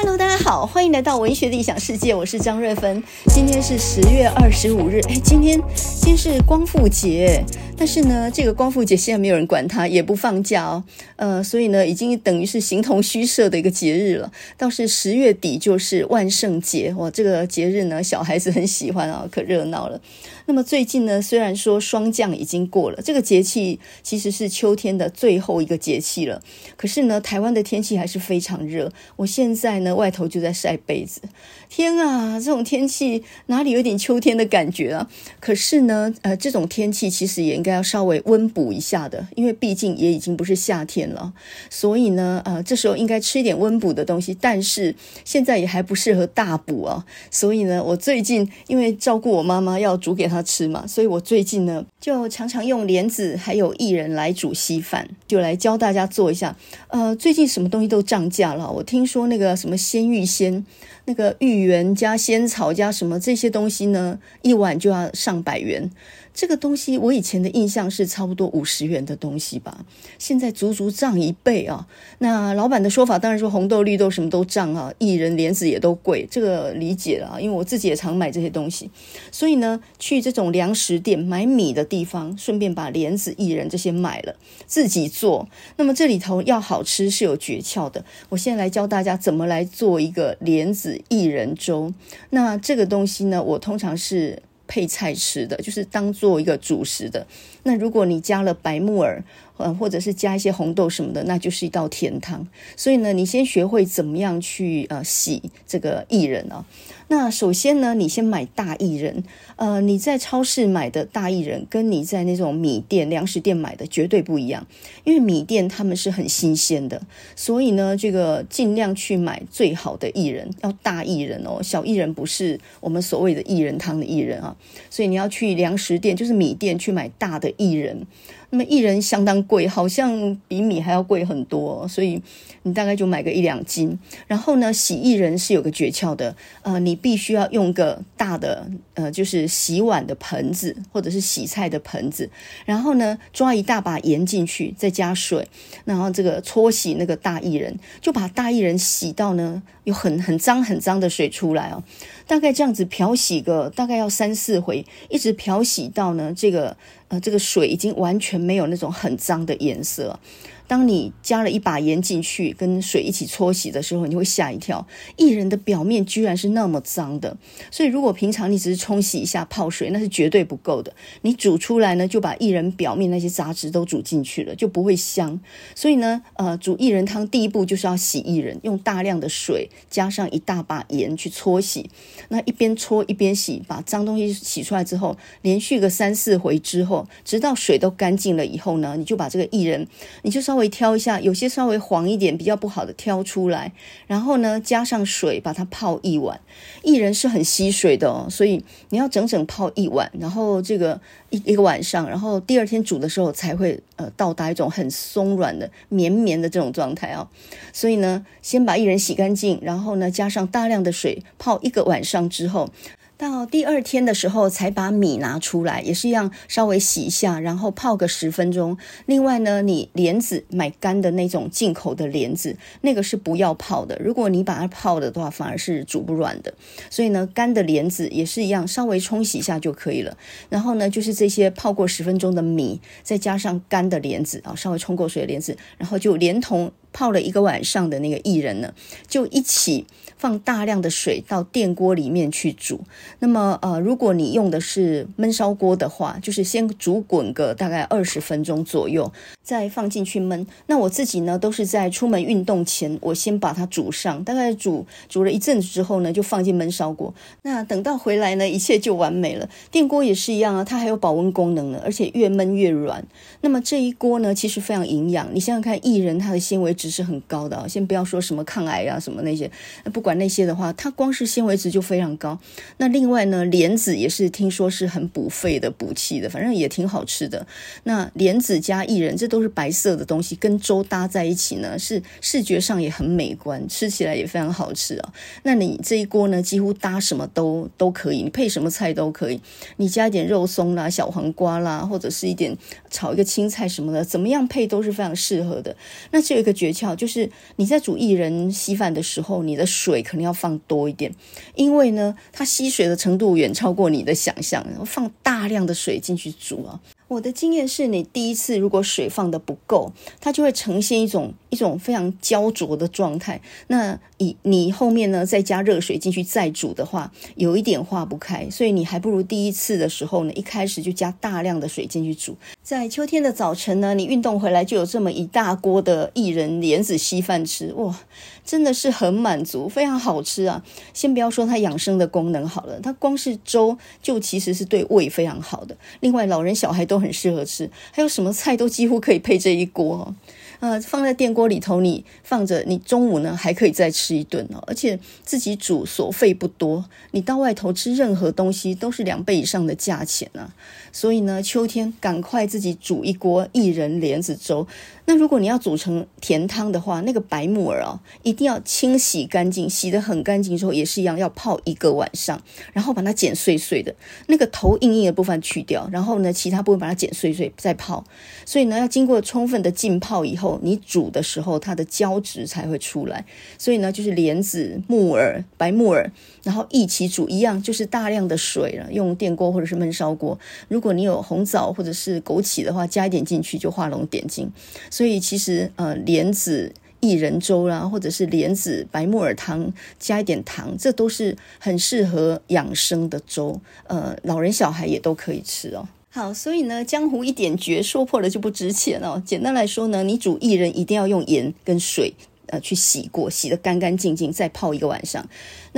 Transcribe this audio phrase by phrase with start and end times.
[0.00, 3.02] Hello，大家好，欢迎来到文学的异想世界，我是张瑞芬。
[3.34, 7.44] 今天是十月二十五日，哎，今天今天是光复节，
[7.76, 10.84] 但是呢，这个光复节现在没有人管它，也不放假哦，
[11.16, 14.30] 呃，所以呢，已经等于是形同虚设的一个节日了。
[14.56, 20.00] 倒是十月底就是万圣节，哇，这个节日呢，小孩子很喜欢啊，可热闹了。
[20.46, 26.40] 那么最近呢，虽然说霜降已经过了，这个节气其实是秋天的最后一个节气了，
[26.76, 28.92] 可是呢，台湾的天气还是非常热。
[29.16, 29.87] 我现在呢。
[29.94, 31.20] 外头就在晒被子，
[31.68, 35.08] 天啊，这种天气哪里有点秋天的感觉啊？
[35.40, 41.32] 可是呢，呃，这种天气其实也应该要稍微温补一下的，因为毕竟也已经不是夏天了，
[41.70, 44.36] 所以呢，呃，这时候应该吃一点温补的东西。
[44.40, 56.54] 但是现在也还不适合大补啊，所以呢，我最近因为照顾我妈妈要煮给她吃嘛，所以我最近呢就常常用莲子还有薏仁来煮稀饭，就来教大家做一下。
[56.88, 59.77] 呃，最近什么东西都涨价了，我听说那个什么。
[59.78, 60.66] 鲜芋仙，
[61.04, 64.18] 那个芋圆加仙草加什么这些东西呢？
[64.42, 65.90] 一碗就要上百元。
[66.38, 69.84] 这个东西我以前的印象是差不多五十元的东西吧，
[70.20, 71.88] 现在足足涨一倍啊！
[72.18, 78.88] 那老板的说法当然说红豆绿豆什么都涨啊，薏仁莲子也都贵，这个理解了，因为我自己也常买这些东西，
[79.32, 85.48] 所以呢，去这种粮食店买米的地方，顺便把莲子、薏仁这些买了，自己做。
[85.74, 91.92] 那么这里头要好吃是有诀窍的，我现在来教大家怎么来做一个莲子薏仁粥。
[92.30, 94.40] 那这个东西呢，我通常是。
[94.68, 97.26] 配菜吃的，就是当做一个主食的。
[97.64, 99.24] 那如果你加了白木耳，
[99.56, 102.46] 呃，或者是加一些红豆什么的，那就是一道甜汤。
[102.76, 106.64] 所以呢，你先学会怎么样去呃洗这个薏仁啊。
[107.08, 109.24] 那首先呢，你先买大薏仁。
[109.58, 114.64] 呃，你在超市买的大薏仁，跟你在那种米店、粮食店买的绝对不一样。
[115.02, 117.02] 因为米店他们是很新鲜的，
[117.34, 121.60] 所以呢，这个尽量去买最好的薏仁，要大薏仁哦。
[121.60, 124.56] 小薏仁不是我们所谓的薏仁汤的薏仁啊。
[124.88, 128.06] 所以你要去粮食店，就是米店去买大的薏仁。
[128.50, 132.22] 那么薏仁相当贵，好像比米还要贵很多，所以
[132.62, 133.98] 你大概就买个一两斤。
[134.26, 142.30] 然后呢，洗薏仁是有个诀窍的，呃，你必须要用个大的，呃，就是洗碗的盆子或者是洗菜的盆子，
[142.66, 145.48] 然后呢，抓一大把盐进去，再加水，
[145.84, 151.82] 然后这个搓洗那个大薏仁，就把大薏仁洗到呢有很很脏很脏的水出来哦。
[152.26, 156.76] 大概这样子漂洗个大概要三四回，一直漂洗到呢这个
[157.08, 160.20] 呃这个水已经完全没有那种很脏的颜色。
[160.68, 164.86] 当你加了一把盐进去，跟水一起搓洗的时候，你会吓一跳，
[165.16, 167.34] 薏仁的表面居然是那么脏的。
[167.70, 170.92] 所以，如果平常你只是冲洗一下泡水，那是绝对不够的。
[171.22, 175.40] 你煮出来呢，就把薏仁表面那些杂质都煮进去了，就不会香。
[175.74, 181.88] 所以呢，呃，煮薏仁汤第一步就是要洗薏仁，用大量的水加上一大把盐去搓洗。
[182.28, 189.88] 那一边搓一边洗，把脏东西洗出来之后，连续个三四回之后，直到水都干净了以后呢，你就把这个薏仁，
[190.20, 190.57] 你就稍。
[190.58, 193.72] 微挑一下，有些稍微黄一点、比较不好的挑出来，
[194.06, 196.38] 然后呢，加上水把它泡一晚。
[196.82, 207.26] 薏仁是很吸水的哦，所以你要整整泡一晚，然后这个一一个晚上，然后第二天煮的时候才会呃到达一种很松软的绵绵的这种状态啊。
[207.72, 212.68] 所以呢，先把薏仁洗干净，然后呢，加上大量的水泡一个晚上之后。
[213.18, 218.78] 到第二天的时候才把米拿出来，也是一样，稍微洗一下，然后泡个十分钟。
[219.06, 224.00] 另外呢，你莲子买干的那种进口的莲子，那个是不要泡的。
[224.00, 226.54] 如果你把它泡了的话，反而是煮不软的。
[226.90, 230.16] 所以呢，干的莲子也是一样，稍微冲洗一下就可以了。
[230.48, 236.70] 然后呢，就是这些泡过十分钟的米，再加上干的莲子啊，稍微冲过水的莲子，然后就连同。
[236.90, 238.72] 泡了一个晚上的那个薏仁呢，
[239.06, 239.86] 就一起
[240.18, 242.80] 放大量的水到电锅里面去煮。
[243.20, 249.10] 那么呃，如果你用的是焖烧锅的话，就是先煮滚个大概二十分钟左右，
[249.42, 250.44] 再放进去焖。
[250.66, 257.14] 那我自己呢，都是在出门运动前，我先把它煮上，大概煮煮了一阵子之后呢，就放进焖烧锅。
[257.42, 259.48] 那等到回来呢，一切就完美了。
[259.70, 263.06] 电锅也是一样啊，它还有保温功能呢，而且越焖越软。
[263.40, 265.28] 那么这一锅呢，其实非常营养。
[265.32, 269.50] 你想想看，薏仁它的纤维值是很高的啊，先不要说什么抗癌啊什么那些，
[269.92, 272.38] 不管那些的话，它光是纤维值就非常高。
[272.78, 277.46] 那另外呢，莲子也是听说是很补肺的、补气的，反正也挺好吃的。
[277.84, 285.12] 那莲子加薏仁，这都是白色的东西，跟粥搭在一起呢，是视觉上也很美观，吃起来也非常好吃啊。
[285.42, 289.38] 那你这一锅呢，几乎搭什么都都可以，你配什么菜都可以。
[289.76, 292.56] 你加一点肉松啦、小黄瓜啦，或者是一点
[292.88, 295.76] 炒一个青菜什么的，怎么样配都是非常适合的。
[296.12, 301.14] 那这有一个诀窍，就是你在煮薏仁稀饭的时候，你的水可能要放多一点，
[301.54, 306.80] 因为呢，它吸水的程度远超过你的想象，然后放大量的水进去煮啊。
[307.08, 313.40] 我的经验是，你第一次如果水放的不够，它就会呈现一种一种非常焦灼的状态。
[313.68, 318.50] 那你你后面呢再加热水进去再煮的话，有一点化不开。
[318.50, 322.36] 所以你还不如第一次的时候呢，一开始就加大量的水进去煮。
[322.62, 327.98] 在秋天的早晨呢，你运动回来就有这么一大锅的薏仁莲子稀饭吃，哇，
[328.44, 330.62] 真的是很满足，非常好吃啊！
[330.92, 335.74] 先不要说它养生的功能好了，它光是粥就其实是对胃非常好的。
[336.00, 340.14] 另外，老人小孩都很适合吃，还有什么菜都几乎可以配这一锅哦。
[340.60, 344.62] 呃，放在电锅里头，你放着，你中午呢还可以再吃一顿哦。
[344.66, 350.52] 而且自己煮所费不多，你到外头吃任何东西都是两倍以上的价钱啊。
[350.92, 354.66] 所以呢，秋天赶快自己煮一锅薏仁莲子粥。
[355.06, 362.42] 那如果你要煮成甜汤的话，那个白木耳哦，一定要清洗干净，洗得很干净之后，也是一样要泡一个晚上，
[362.74, 363.94] 然后把它剪碎碎的，
[364.26, 368.04] 那个头硬硬的部分去掉，然后呢，其他部分把它剪碎碎再泡。
[368.44, 373.24] 所以呢，要经过充分的浸泡以后，你煮的时候它的胶质才会出来。
[373.56, 376.12] 所以呢，就是莲子、木耳、白木耳，
[376.42, 380.38] 然后一起煮一样，就是大量的水了，用电锅或者是焖烧锅。
[380.68, 384.48] 如如果你有红枣或者是枸杞的话，加一点进去就画龙点睛。
[384.88, 393.60] 所以其实呃，莲子薏仁粥啦，或者是莲子白木耳汤，加一点糖，这都是很适合养生的粥。
[393.88, 395.88] 呃，老人小孩也都可以吃哦。
[396.10, 399.20] 好，所以呢，江湖一点诀，说破了就不值钱哦。
[399.26, 402.14] 简单来说呢，你煮薏仁一定要用盐跟水。
[402.50, 405.22] 呃，去洗过，洗得干干净净，再泡一个晚上。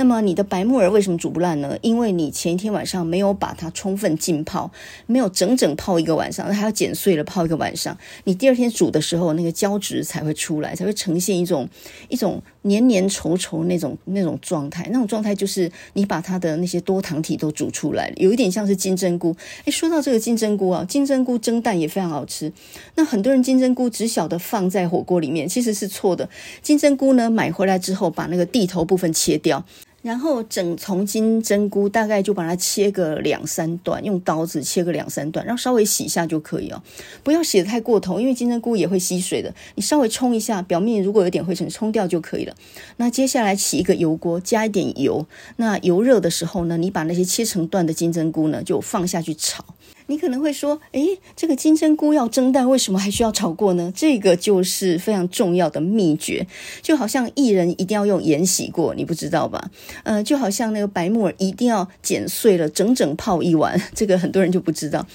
[0.01, 1.77] 那么你的白木耳为什么煮不烂呢？
[1.83, 4.71] 因为你前一天晚上没有把它充分浸泡，
[5.05, 7.95] 没有整整泡一个晚上，还要剪碎了泡一个晚上。
[8.23, 11.69] 你第二天煮的时候，那个胶质才会出来，才会呈现一种
[12.09, 14.87] 一种黏黏稠稠那种那种状态。
[14.91, 19.35] 那种状态就是你把它的那些多糖体都煮出来了，有一点像是金针菇。
[19.65, 22.51] 诶，说到这个金针菇啊，金针菇蒸蛋也非常好吃。
[22.95, 26.27] 那很多人金针菇只晓得放在火锅里面，其实是错的。
[26.63, 29.63] 金针菇呢，买回来之后把那个蒂头部分切掉，
[30.01, 36.81] 然后整丛金针菇大概就把它切个两三段，用刀子切个两三段，然后稍微洗一下就可以哦，
[37.23, 39.53] 不要洗得太过头，因为金针菇也会吸水的。
[39.75, 42.55] 你稍微冲一下，表面如果有点灰尘，冲掉就可以了。
[42.97, 45.25] 那接下来起一个油锅，加一点油，
[45.57, 49.63] 那油热的时候呢，你把那些切成段的金针菇呢就放下去炒。
[50.11, 53.89] 你可能会说，诶，这个金针菇要蒸蛋，为什么还需要炒过呢？
[53.95, 56.45] 这个就是非常重要的秘诀，
[56.81, 59.71] 就好像薏仁一定要用盐洗过，你不知道吧？
[60.03, 65.07] 呃，就好像那个白木耳一定要剪碎了，整整泡一晚，这个很多人就不知道。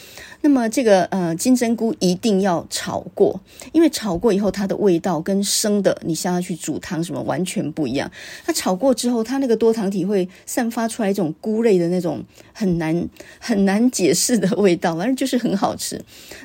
[0.46, 3.40] 那么这个呃金针菇一定要炒过，
[3.72, 8.08] 因为炒过以后它的味道跟生的你下去煮汤什么完全不一样。
[8.44, 12.22] 它炒过之后，它那个多糖体会散发出来一种菇类的那种
[12.52, 13.08] 很难
[13.40, 16.00] 很难解释的味道，反正就是很好吃。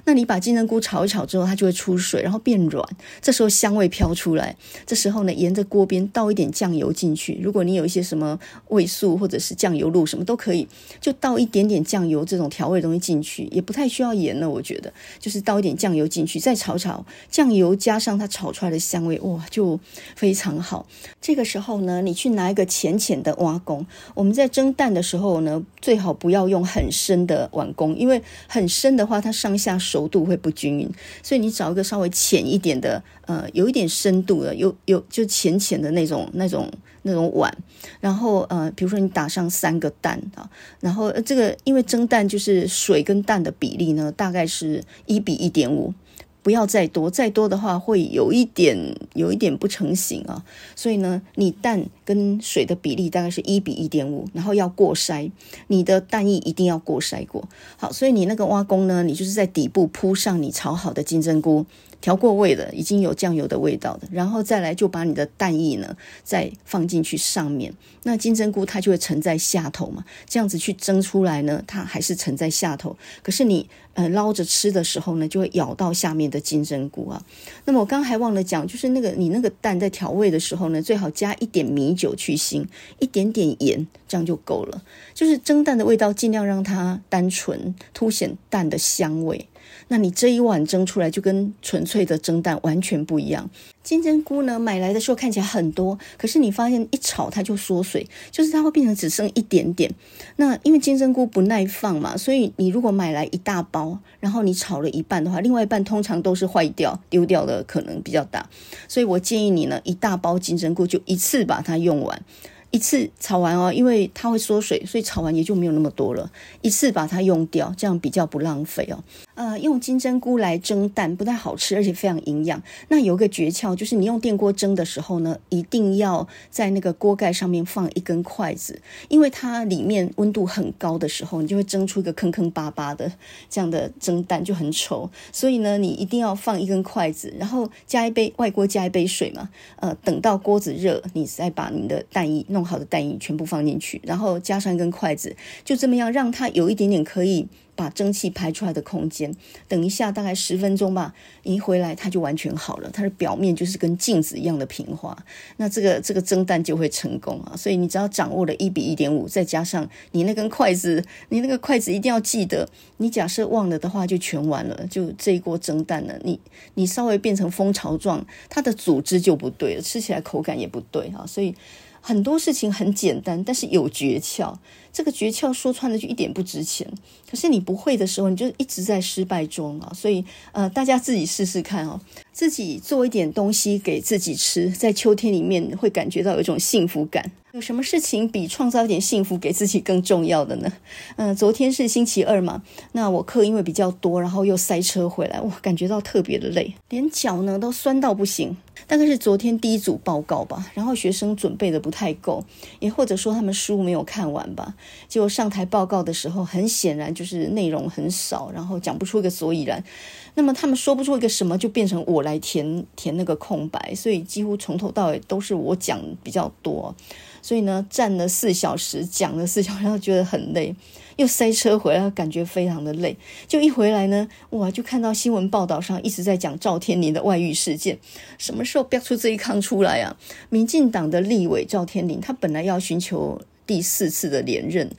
[0.06, 2.83] 那你把金针菇炒一炒之后，它就会出水，然后变软，
[3.21, 4.57] 这时候香味飘出来。
[4.88, 7.39] 这时候呢，沿着锅边倒一点酱油进去。
[7.39, 8.39] 如果你有一些什么
[8.69, 10.68] 味素或者是酱油露什么都可以，
[11.00, 13.90] 就倒一点点酱油这种调味东西进去，也不太。
[13.91, 19.77] 需要盐呢，我觉得就是倒一点酱油进去，再炒炒，酱油加上它炒出来的香味，哇，就
[20.15, 20.88] 非常好。
[21.19, 23.85] 这个时候呢，你去拿一个浅浅的挖工。
[24.15, 30.89] 我们在蒸蛋的时候呢，最好不要用很深的碗工，因为很深的话，它上下熟度会不均匀。
[31.21, 36.69] 所以你找一个稍微浅一点的，呃，有一点深度的，有有就浅浅的那种那种。
[37.03, 37.51] 那种碗，
[38.00, 40.47] 然后呃，比如说你打上三个蛋啊，
[40.79, 45.95] 然后这个因为蒸蛋就是水跟蛋的比例呢，大概是一比一点五。
[46.43, 50.43] 不要再多，再多的话会有一点有一点不成形啊。
[50.75, 55.31] 所以呢，你蛋跟水的比例大概是一比一点五，然后要过筛，
[55.67, 57.47] 你的蛋液一定要过筛过。
[57.77, 61.65] 好，所以你那个挖工呢，你就是在底部铺上你炒好的金针菇，
[62.01, 73.70] 调过味的，已经有酱油的味道的，然后再来就把你的蛋液呢再放进去上面，那金针菇它就会沉在下头嘛，这样子去蒸出来呢，它还是沉在下头，可是你。
[73.93, 77.22] 呃，捞着吃的时候呢，就会咬到下面的金针菇啊。
[77.65, 82.65] 那么我刚刚还忘了讲，就是那个你那个蛋在调味的时候呢，最好加一点米酒去腥，
[83.00, 84.81] 一点点盐，这样就够了。
[85.13, 89.46] 就是蒸蛋的味道，尽量让它单纯，凸显蛋的香味。
[89.91, 93.50] 那你这一碗蒸出来就跟纯粹的蒸蛋完全不一样。
[93.83, 99.93] 金针菇呢，买来的时候看起来很多，可是你发现一炒它就缩水，就是它会变成只剩一点点。
[100.38, 108.50] 那因为金针菇不耐放嘛，所以你如果买来一大包，然后你炒了一半的话，另外一半通常都是坏掉、丢掉的可能比较大。
[108.88, 112.24] 所以我建议你呢，一大包金针菇就一次把它用完。
[112.69, 116.31] 一次炒完哦，因为它会缩水，所以炒完也就没有那么多了。
[116.62, 119.03] 一次把它用掉，这样比较不浪费哦。
[119.35, 122.63] 呃，用金针菇来蒸蛋不太好吃，而且非常营养。
[122.88, 133.11] 那有一个诀窍，就是你用电锅蒸的时候呢，一定要在那个锅盖上面放一根筷子，因为它里面温度很高的时候，你就会蒸出一个坑坑巴巴的
[133.47, 135.09] 这样的蒸蛋，就很丑。
[135.31, 139.50] 所以呢，你一定要放一根筷子，然后加一杯外锅加一杯水嘛。
[139.75, 142.61] 呃，等到锅子热，你再把你的蛋液弄。
[142.71, 145.35] 好的蛋液全部放进去，然后加上一根筷子，
[145.65, 147.45] 就这么样让它有一点点可以
[147.81, 149.35] 把蒸汽排出来的空间。
[149.67, 155.17] 等一下，大概十分钟吧，一回来它就完全好了，它的表面就是跟镜子一样的平滑。
[155.57, 157.57] 那这个这个蒸蛋就会成功啊！
[157.57, 162.69] 所以你只要掌握了一比一点五，再加上你那根筷子，你那个筷子一定要记得。
[162.97, 164.85] 你假设忘了的话，就全完了。
[164.88, 166.39] 就这一锅蒸蛋呢，你
[166.75, 171.25] 你稍微变成蜂巢状，它的组织就不对了，吃起来口感也不对啊！
[171.25, 171.55] 所以。
[172.03, 174.55] 很多事情很简单，但是有诀窍。
[174.93, 176.88] 这个诀窍说穿了就一点不值钱。
[177.29, 179.91] 可是你不会的时候，你就一直在失败中啊。
[179.95, 182.00] 所以呃，大家自己试试看哦，
[182.31, 187.31] 自己做一点东西给自己吃，在秋天里面会感觉到有一种幸福感。
[187.53, 190.72] 有什么事情比创造一点幸福给自己更重要的呢？
[191.17, 198.55] 嗯、昨天是星期二嘛，那我课因为比较多，然后又塞车回来，我，感觉到特别的累，连脚呢都酸到不行。
[198.88, 202.43] 大概是昨天第一组报告吧，然后学生准备的不太够，
[202.79, 204.74] 也或者说他们书没有看完吧。
[205.10, 209.84] 结果上台报告的时候，很显然就是内容很少，然后讲不出个所以然。
[210.33, 216.95] 那么他们说不出一个什么，就变成我来填填那个空白，所以几乎从头到尾都是我讲比较多。
[217.41, 220.75] 所以呢，站了四小时，讲了四小时，然后觉得很累，
[221.15, 223.17] 又塞车回来，感觉非常的累。
[223.47, 227.97] 就一回来呢，哇，就看到新闻报道上一直在讲赵天麟的外遇事件，
[228.38, 230.15] 什么时候飙出这一康出来啊？
[230.50, 234.89] 民进党的立委赵天麟，他本来要寻求第四次的连任。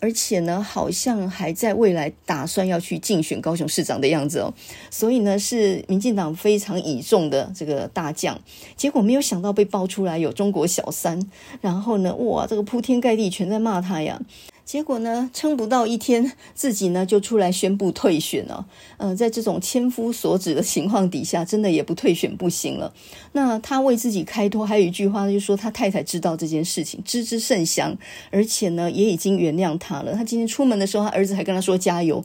[0.00, 4.52] 而且呢，好像还在未来打算要去竞选高雄市长的样子哦，
[4.90, 8.38] 所以呢，是民进党非常倚重的这个大将，
[8.76, 11.20] 结果没有想到被爆出来有中国小三，
[11.60, 14.20] 然后呢，哇，这个铺天盖地全在骂他呀。
[14.68, 18.66] 结果呢，撑不到一天，自己呢就出来宣布退选了。
[18.98, 22.92] 嗯、在这种千夫所指的情况底下，真的也不退选不行了。
[23.32, 27.96] 那他为自己开脱，还有一句话，就是说他太太知道这件事情，知之甚详，
[28.30, 30.14] 而且呢也已经原谅他了。
[30.14, 32.22] 他今天出门的时候，他儿子还跟他说加油。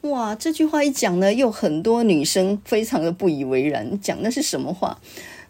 [0.00, 4.98] 哇，这句话一讲呢，又很多女生非常的不以为然，讲的是什么话？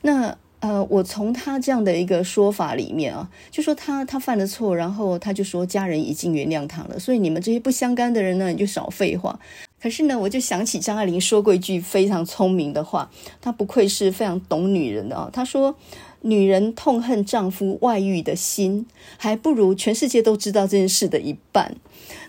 [0.03, 0.37] 那。
[0.64, 9.38] 呃，我从他这样的一个说法里面啊，就说他他犯了错，然后他就说家人已经原谅他了，所以你们这些不相干的人呢，你就少废话。
[9.78, 13.11] 可是呢，我就想起张爱玲说过一句非常聪明的话，
[13.42, 15.28] 她不愧是非常懂女人的啊。
[15.30, 15.76] 她说
[16.26, 18.87] ：“女人痛恨丈夫外遇的心，
[19.19, 21.76] 还不如全世界都知道这件事的一半。”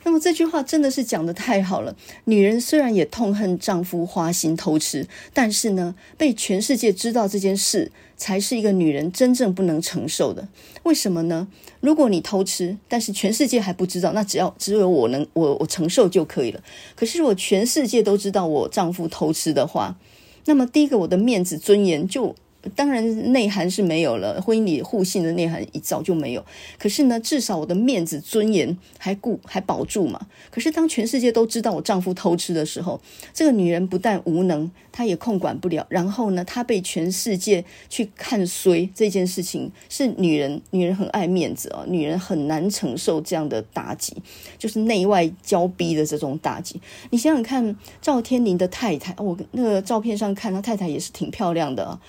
[0.04, 1.96] 那么这句话真的是讲得太好了。
[2.26, 10.48] 女人虽然也痛恨丈夫花心偷吃，但是呢，被全世界知道这件事，才是一个女人真正不能承受的。
[10.84, 11.48] 为什么呢？
[11.80, 16.62] 如果你偷吃，但是全世界还不知道，那只要只有我能我我承受就可以了。
[16.96, 19.98] 可是如果全世界都知道我丈夫偷吃的话，
[20.46, 22.36] 那么第一个我的面子尊严就。
[22.74, 26.44] 当然，内涵是没有了，婚姻里互信的内涵一早就没有。
[26.80, 30.28] 可是呢，至少我的面子尊严还顾还保住嘛。
[30.50, 33.00] 可是当全世界都知道我丈夫偷吃的时候，
[33.34, 35.86] 这个女人不但无能，她也控管不了。
[35.90, 44.16] 然后呢，她被全世界去看衰这件事情，是女人，女人很爱面子哦，女人很难承受这样的打击，
[44.58, 46.82] 就是内外交逼的这种打击。
[47.12, 52.00] 你想想看，赵天麟的太太，我那个照片上看，他太太也是挺漂亮的。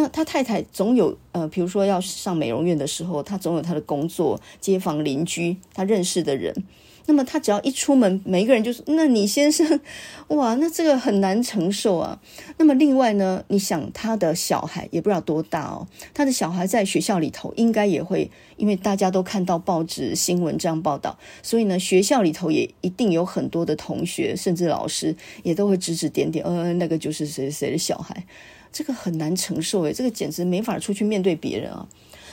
[0.00, 6.54] 那他太太总有呃，比如说要上美容院的时候，他总有他的工作、街坊邻居、他认识的人。
[7.06, 9.80] 那么他只要一出门，每一个人就说：“那你先生，
[10.28, 12.20] 哇，那这个很难承受啊。”
[12.58, 28.24] 那么另外呢，你想他的小孩也不知道多大哦，他的小孩在学校里头应该也会，因为大家都看到报纸新闻这样报道，所以呢，学校里头也一定有很多的同学，甚至老师也都会指指点点，呃，那个就是谁谁的小孩。
[28.72, 31.88] 这个很难承受诶，这个简直没法出去面对别人啊！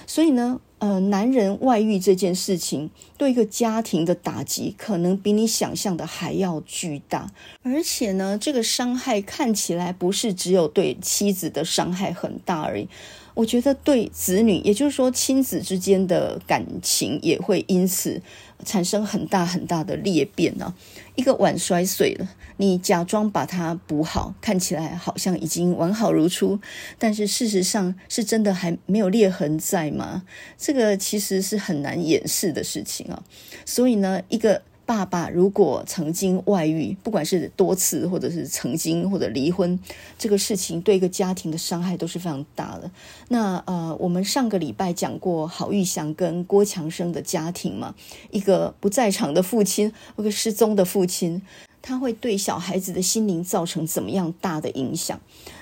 [0.08, 7.32] 所以呢，呃，男人外遇这件事情对一个家庭的打击，可能比你想象的还要巨大。
[7.64, 12.88] 而且呢，这个伤害看起来不是只有对妻子的伤害很大而已。
[13.34, 18.22] 我觉得对子女，也就是说亲子之间的感情，也会因此
[18.64, 20.76] 产生很大很大的裂变呢、啊。
[21.16, 26.60] 一个碗摔碎了，你假装把它补好，看起来好像已经完好如初，
[26.98, 30.24] 但是事实上是真的还没有裂痕在吗？
[30.58, 33.24] 这个其实是很难掩饰的事情啊。
[33.66, 34.62] 所以呢，一个。
[34.86, 39.80] 爸爸如果曾经外遇，不管是多次，或者是曾经，或者离婚，
[40.18, 42.92] 这个事情对一个家庭的伤害都是非常大的。
[43.30, 47.96] 那呃，我们上个礼拜讲过郝玉祥跟郭强生的家庭嘛，
[48.30, 51.42] 一个不在场的父亲，一个失踪的父亲，
[51.82, 55.20] 他会对小孩子的心灵造成怎么样大的影响？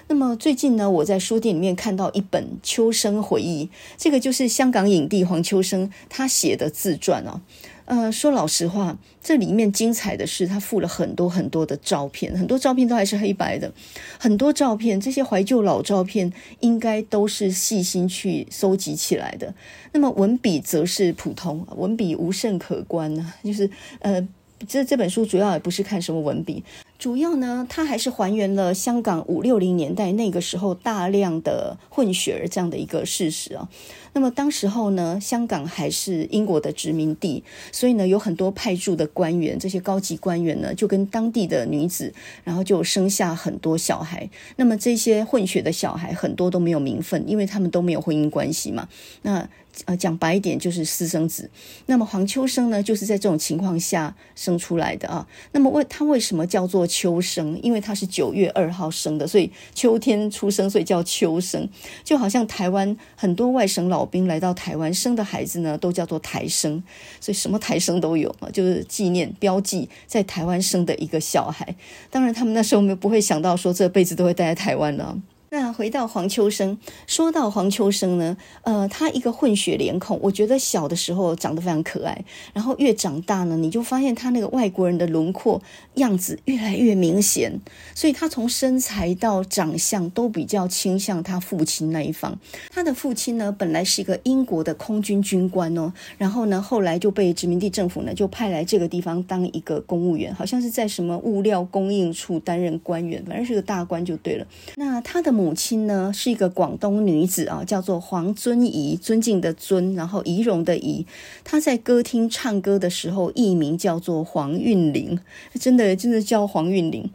[0.09, 3.65] 那么最近呢，我在书店里面看到一本《秋生回忆》，
[3.97, 7.39] 这个就是香港影帝黄秋生他写的自传哦。
[7.85, 13.71] 呃，说老实话，这里面精彩的是，他附了很多很多的照片，很多照片都还是黑白的，
[14.17, 19.53] 很多照片，这些怀旧老照片应该都是细心去搜集起来的。
[19.91, 24.27] 那么文笔则是普通，文笔无甚可观呢，就是呃。
[24.65, 26.63] 这这本书主要也不是看什么文笔，
[27.03, 33.67] 主要呢，它还是还原了香港五六零年代那个时候大量的混血儿这样的一个事实啊。
[34.13, 37.43] 那么当时候呢，香港还是英国的殖民地，
[37.73, 42.13] 所以呢，有很多派驻的官员，这些高级官员呢，就跟当地的女子，
[42.45, 44.29] 然后就生下很多小孩。
[44.55, 48.87] 那么这些混血的小孩很多都没有名分，因为他们都没有婚姻关系嘛。
[49.23, 49.49] 那
[49.85, 51.49] 呃，讲白一点就是私生子。
[51.87, 55.27] 那么黄秋生呢，就是在这种情况下生出来的啊。
[55.53, 57.59] 那么为他为什么叫做秋生？
[57.63, 61.67] 因为他是九月二号生的，所以秋天出生，所以叫秋生。
[62.03, 66.83] 就好像台湾很多外省老兵来到台湾生的孩子呢，都叫做台生，
[67.19, 71.75] 所以什么台生都有嘛，就是纪念标记在台湾生的一个小孩。
[72.11, 75.17] 当然，他们那时候没有不会想到说这辈子都会待在台湾了。
[75.53, 85.61] 那回到黄秋生，说到黄秋生呢，呃，他一个混血脸孔，我觉得小的时候长得非常可爱，然后越长大呢，你就发现他那个外国人的轮廓
[85.93, 87.61] 样子越来越明显，
[87.93, 92.35] 所以他从身材到长相都比较倾向他父亲那一方。
[92.71, 104.47] 他的父亲呢，本来是一个英国的空军军官哦，然后呢，后来就被殖民地政府呢就派来这个地方当一个公务员，好像是在什么物料供应处担任官员，反正是个大官就对了。
[104.77, 111.05] 那他的母母亲呢是一个广东女子啊，叫做黄尊仪，尊敬的尊，然后仪容的仪。
[111.43, 115.19] 她在歌厅唱歌的时候，艺名叫做黄韵玲，
[115.59, 117.09] 真的真的叫黄韵玲。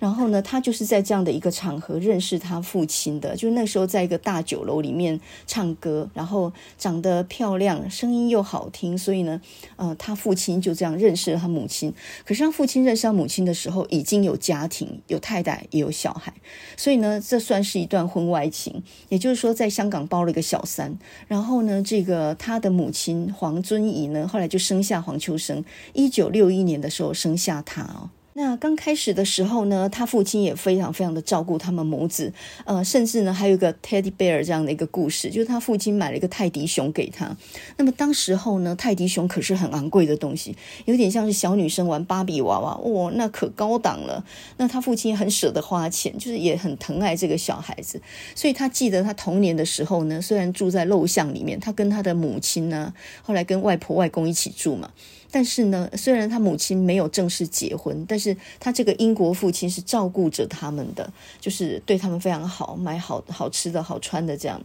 [0.00, 9.40] 然后呢，他就是在这样的一个场合认识他父亲的，就那时候在一个大酒楼里面唱歌，然后长得漂亮，声音又好听，所以呢，
[9.76, 11.92] 呃，他父亲就这样认识了他母亲。
[12.24, 16.32] 可是他父亲认识他母亲的时候，已经有家庭，有太太，也有小孩，
[16.78, 18.82] 所以呢，这算是一段婚外情。
[19.10, 20.98] 也就是说，在香港包了一个小三。
[21.28, 28.08] 然后呢，这个他的母亲黄尊仪呢，后来就生下黄秋生，一九六一年的时候生下他哦。
[28.34, 32.32] 那刚开始的时候呢，他父亲也非常非常的照顾他们母子，
[32.64, 37.36] 呃，甚至呢还有一个 teddy bear 这样的一个故事，就是他父亲买了一个泰迪熊给他。
[37.76, 44.24] 那么当时候呢，泰迪熊可是很昂贵的东西，有点像是小女生玩芭比娃娃，哇，那可高档了。
[44.58, 48.00] 那他父亲很舍得花钱，就是也很疼爱这个小孩子，
[48.36, 54.90] 所以他记得他童年的时候呢，虽然住在陋巷里面，他跟他的母亲呢，后来跟外婆外公一起住嘛。
[55.30, 64.60] 但是呢，虽然他母亲没有正式结婚，但是他这个英国父亲是照顾着他们的，就是对他们非常好，买好好吃的好穿的这样。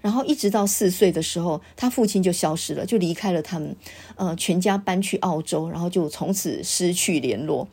[0.00, 3.74] 然后一直到四岁的时候，他父亲就消失了，就离开了他们，
[4.16, 7.68] 呃，全家搬去澳洲，然后就从此失去联络。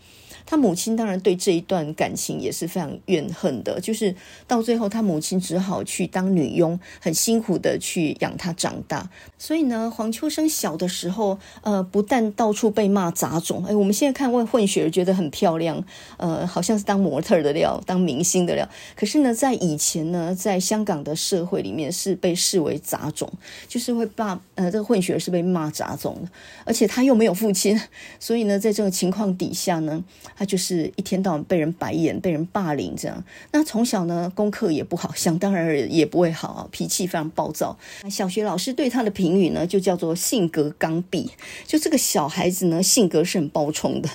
[0.45, 4.15] 他母亲当然对这一段感情也是非常怨恨的，就是
[4.47, 9.09] 到最后他母亲只好去当女佣，很辛苦的去养他长大。
[9.39, 15.83] 所以呢，黄秋生小的时候，呃，不但到处被骂杂种，哎，我们现在看问混血儿觉得很漂亮，
[16.17, 18.67] 呃，好像是当模特的料，当明星的料。
[18.95, 23.31] 可是呢，在以前呢，在香港的社会里面是被视为杂种，
[23.67, 26.29] 就是会把呃这个混血儿是被骂杂种的，
[26.65, 27.79] 而且他又没有父亲，
[28.19, 30.03] 所以呢，在这种情况底下呢。
[30.35, 33.23] 他就是一天到晚被人白眼、被人霸凌这样。
[33.51, 37.77] 那从小呢，功课也不好，想当然也不会好，脾气非常暴躁。
[38.09, 41.29] 小学老师对他的评语呢，就叫做性格刚愎。
[41.65, 44.09] 就这个小孩子呢，性格是很暴冲的。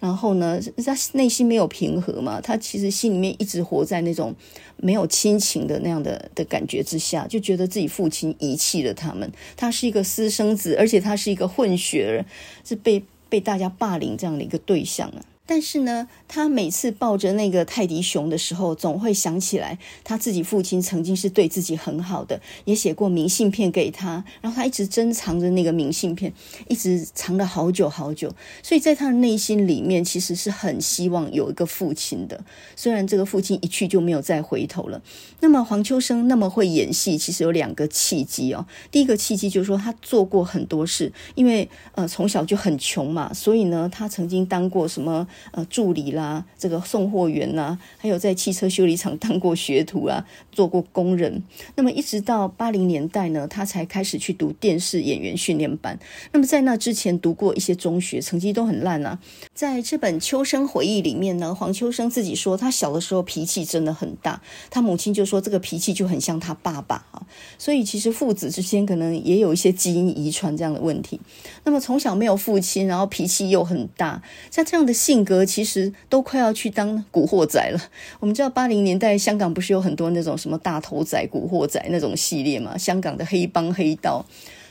[0.00, 4.34] 然后呢，他内心没有平和嘛，他其实心里面一直活在那种
[4.78, 9.30] 没有亲情的那样的的感觉之下，就觉得自己父亲遗弃了他们。
[9.56, 12.24] 他是一个私生子，而且他是一个混血儿，
[12.64, 15.22] 是被被大家霸凌这样的一个对象啊。
[15.50, 26.32] 但是呢，他每次抱着那个泰迪熊的时候，总会想起来他自己父亲曾经是对自己很好的，也写过明信片给他，然后他一直珍藏着那个明信片，
[26.68, 28.32] 一直藏了好久好久。
[28.62, 32.44] 所以在他的内心里面，其实是很希望有一个父亲的。
[32.76, 35.02] 虽然这个父亲一去就没有再回头了。
[35.40, 38.64] 那么黄秋生那么会演戏，其实有两个契机哦。
[38.92, 45.26] 第一个契机就是说他做过很多事，因为呃从小就很穷嘛，所以呢他曾经当过什么。
[45.52, 51.42] 呃，助理啦，这个送货员呐，还有在汽车修理厂当过学徒啊，做过工人。
[51.74, 55.98] 那么一直到八零年代呢，他才开始去读电视演员训练班。
[56.32, 59.18] 那么在那之前读过一些中学，成绩都很烂啊。
[59.54, 67.26] 在这本《秋生回忆》里面呢，黄秋生自己说，他小的时候脾气真的很大，他母亲就说这个脾气就很像他爸爸啊。
[67.58, 71.20] 所以其实父子之间可能也有一些基因遗传这样的问题。
[71.64, 75.44] 那么从小没有父亲，然后脾气又很大，像这样的性格。
[75.50, 77.80] 其实都快要去当古惑仔了。
[78.20, 82.78] 我们知道八零年代香港不是有很多那种什么大头仔、古惑仔那种系列嘛？
[82.78, 84.24] 香港的黑帮黑道，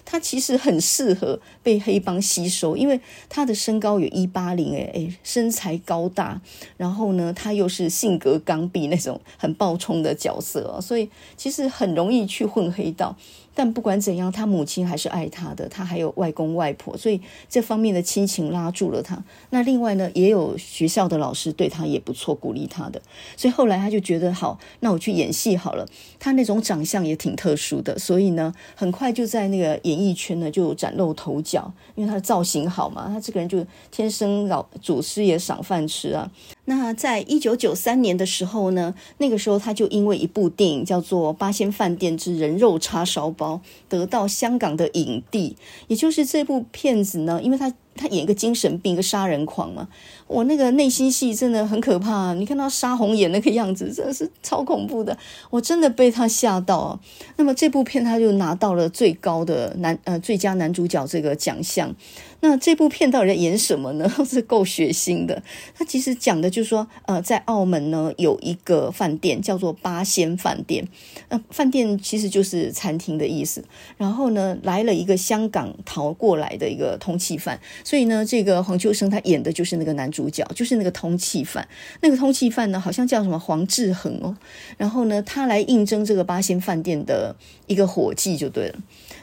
[0.05, 6.41] 他其实很适合被黑帮吸收，因为他的身高有一八零，哎哎，身材高大，
[6.77, 13.17] 然后呢，他又是性格刚愎那种很暴冲的角色，所以其实很容易去混黑道。
[13.59, 17.19] 但不管怎样，他母亲还是爱他的，他还有外公外婆，所以
[17.49, 19.21] 这方面的亲情拉住了他。
[19.49, 23.01] 那另外呢，也有学校的老师对他也不错，鼓励他的。
[23.35, 25.85] 所以后来他就觉得好，那我去演戏好了。
[26.17, 36.31] 他那种长相也挺特殊的，所以呢，很快就在那个演艺圈呢就崭露头角，因为他的造型好嘛，他这个人就天生老祖师爷赏饭吃啊。
[36.69, 43.55] 那在一九九三年的时候呢，那个时候他就因为一部电影叫做《八仙饭店之人肉叉烧包》，
[43.89, 45.55] 得到香港的影帝。
[45.87, 49.87] 也就是这部片子呢，因为他他演一个精神病、一个杀人狂嘛，
[50.27, 52.33] 我那个内心戏真的很可怕。
[52.33, 55.17] 你看到杀红眼那个样子，真的是超恐怖的，
[55.49, 56.99] 我真的被他吓到啊。
[57.35, 61.93] 那么这部片他就拿到了最高的男呃最佳男主角这个奖项。
[62.41, 64.09] 那这部片到底在演什么呢？
[64.25, 65.43] 是够血腥的。
[65.75, 70.87] 它其实讲的就是说，呃，在澳门呢有一个饭店叫做八仙饭店，
[71.27, 73.65] 那饭店其实就是餐厅的意思。
[73.97, 81.67] 然后呢，来了一个香港逃过来的一个通缉犯，所以呢，这个黄秋生他演的就是那个男主角，就是那个通缉犯。
[82.01, 84.35] 那个通缉犯呢，好像叫什么黄志恒哦。
[84.77, 87.35] 然后呢，他来应征这个八仙饭店的
[87.67, 88.79] 一个伙计就对了。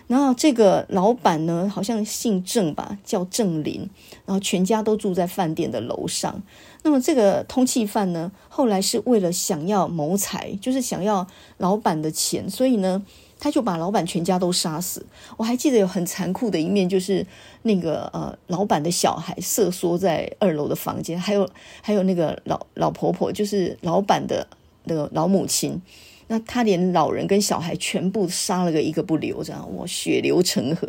[0.07, 3.90] 然后这个老板呢，好像姓郑吧，叫郑林，
[4.25, 6.42] 然后全家都住在饭店的楼上。
[6.83, 11.27] 那么这个通缉犯呢，后来是为了想要谋财，就是想要
[11.59, 13.03] 老板的钱，所以呢，
[13.38, 15.05] 他就把老板全家都杀死。
[15.37, 17.27] 我还记得有很残酷的一面，就是
[17.62, 21.49] 那个呃，老板的小孩瑟缩在二楼的房间，还有
[21.83, 24.46] 还有那个老老婆婆，就是老板的
[24.85, 25.81] 那个老母亲。
[26.29, 30.88] 那他连老人跟小孩全部杀了个一个不留，这样我，血流成河。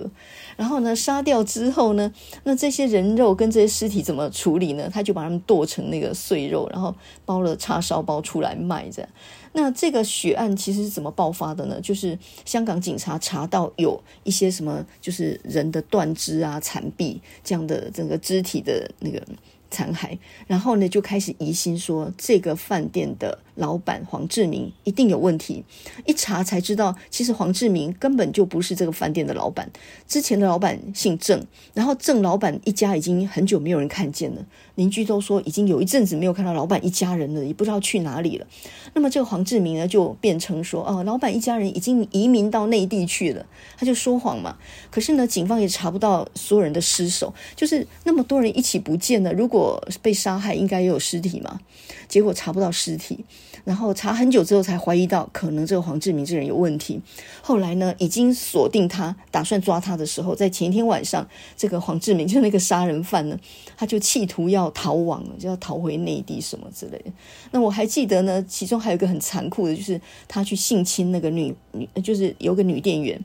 [0.56, 2.12] 然后呢，杀掉之后呢，
[2.44, 4.90] 那这些人肉跟这些尸体怎么处理呢？
[4.92, 8.90] 他就把他们剁成那个碎肉，然后包了叉烧包出来卖。
[8.90, 9.10] 这样，
[9.58, 11.82] 那这个血案其实是怎么爆发的呢？
[11.82, 19.22] 就是香港警察查到有一些什么，就是人的断肢啊、残臂这样的整个肢体的那个。
[19.70, 20.18] 残骸，
[20.48, 25.64] 然后呢，就开始疑心说这个饭店的老板黄志明一定有问题。
[26.06, 29.70] 一查才知道，其实黄志明根本就不是这个饭店的老板。
[30.08, 38.48] 之前的老板姓郑，然后郑老板一家已经很久没有人看见了，邻居都说已经有一阵子没有看到老板一家人了，也不知道去哪里了。
[38.94, 43.46] 那么这个黄志明呢，就变成说，哦，老板一家人已经移民到内地去了，
[43.78, 44.58] 他就说谎嘛。
[44.90, 51.60] 可是呢，警方也查不到所有人的尸首，就是那么多人一起不见了，如果被杀害，应该也有尸体嘛？
[52.08, 53.24] 结果查不到尸体，
[53.64, 57.02] 然后查很久之后才怀疑到，可能这个黄志明这人有问题。
[57.42, 63.38] 后来呢，已经锁定他，打算抓他的时候，在前一天晚上，这个黄志明就那个杀人犯呢，
[63.76, 67.12] 他就企图要逃亡，就要逃回内地什么之类的。
[67.52, 73.22] 那我还记得呢，其中还有一个很残酷的，就是他去性侵那个女女，就是有个女店员，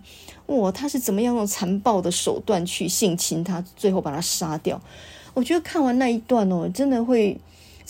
[0.47, 4.81] 哇，他是怎么样用残暴的手段去性侵她，最后把她杀掉。
[5.35, 7.39] 我觉得看完那一段哦，真的会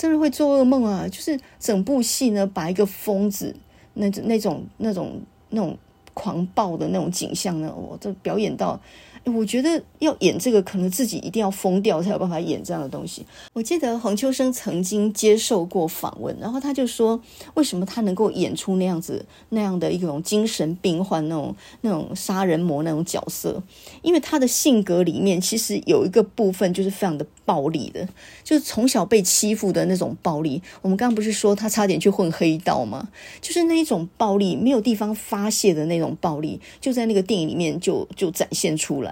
[0.03, 1.07] 真的会做噩梦啊！
[1.07, 3.55] 就是整部戏呢，把一个疯子
[3.95, 5.79] 那那种那种那种
[6.13, 8.81] 狂暴的那种景象呢，我这表演到。
[9.25, 13.25] 我觉得要演这个，可能自己一定要疯掉才有办法演这样的东西。
[13.53, 17.21] 我记得黄秋生曾经接受过访问，然后他就说，
[17.55, 23.63] 为什么他能够演出那样子那样的一种精神病患那种那种杀人魔那种角色？
[24.03, 28.05] 因为他的性格里面其实有一个部分就是非常的暴力的，
[28.43, 30.61] 就是从小被欺负的那种暴力。
[30.81, 33.09] 我们刚刚不是说他差点去混黑道吗？
[33.41, 39.12] 就是那一种暴力，没有地方发泄的那种暴力，就在那个电影里面就就展现出来。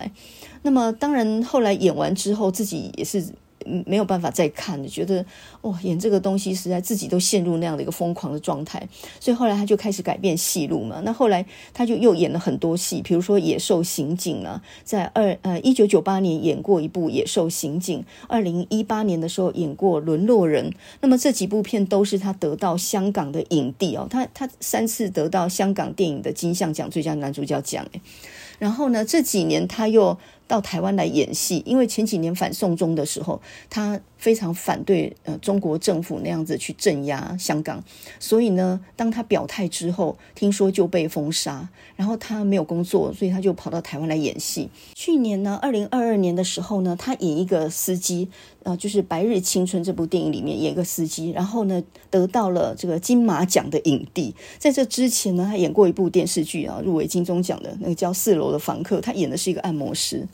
[0.62, 3.24] 那么，当然，后来演完之后，自己也是
[3.84, 5.24] 没有办法再看的，觉得
[5.62, 8.88] 哇，演这个东西实在自己都陷入那样的一个疯狂的状态，
[9.20, 11.02] 所以后来他就开始改变戏路嘛。
[11.04, 20.70] 那后来他就又演了很多戏，比如说《野兽刑警》啊，在二呃一九九八年演过一部《野兽刑警》，二零一八年的时候演过《沦落人》。
[21.02, 28.00] 那么这几部片都是他得到香港的影帝哦，他他三次得到香港电影的金像奖最佳男主角奖诶。
[28.60, 37.82] 然后呢，这几年他又到台湾来演戏，因为前几年反送中的时候，他非常反对呃中国政府那样子去镇压香港，
[38.20, 44.68] 所以呢，当他表态之后，听说就被封杀，然后他没有工作，所以他就跑到台湾来演戏。
[44.94, 48.28] 去年呢，二零二二年的时候呢，他演一个司机。
[48.62, 54.34] 呃，就是《白日青春》这部电影里面演一个司机，然后呢，得到了这个金马奖的影帝。
[54.58, 60.28] 在这之前呢，他演过一部电视剧啊，入围金钟奖的那个叫《四楼的房客》，他演的是一个按摩师。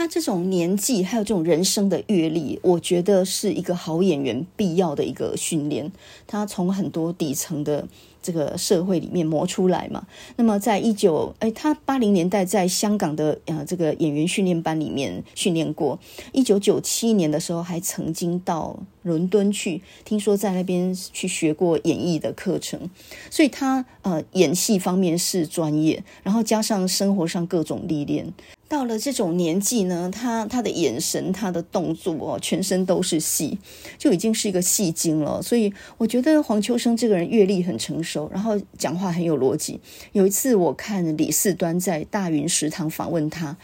[0.00, 5.92] 他这种年纪还有这种人生的阅历，我觉得是一个好演员必要的一个训练。
[6.26, 7.86] 他从很多底层的
[8.22, 10.06] 这个社会里面磨出来嘛。
[10.36, 15.98] 那么在一九哎，他八零年代在香港的呃这个演员训练班里面训练过。
[16.32, 22.80] 一九九七年的时候还曾经到伦敦去，听说在那边去学过演艺的课程。
[23.28, 28.32] 所以他呃演戏方面是专业，然后加上生活上各种历练。
[28.70, 33.58] 到了这种年纪呢，他他的眼神、他的动作哦，全身都是戏，
[33.98, 35.42] 就已经是一个戏精了。
[35.42, 39.80] 所以我觉得黄秋生这个人阅历很成熟，然后讲话很有逻辑。
[40.12, 43.56] 有一次我看李四端在大云食堂访问他。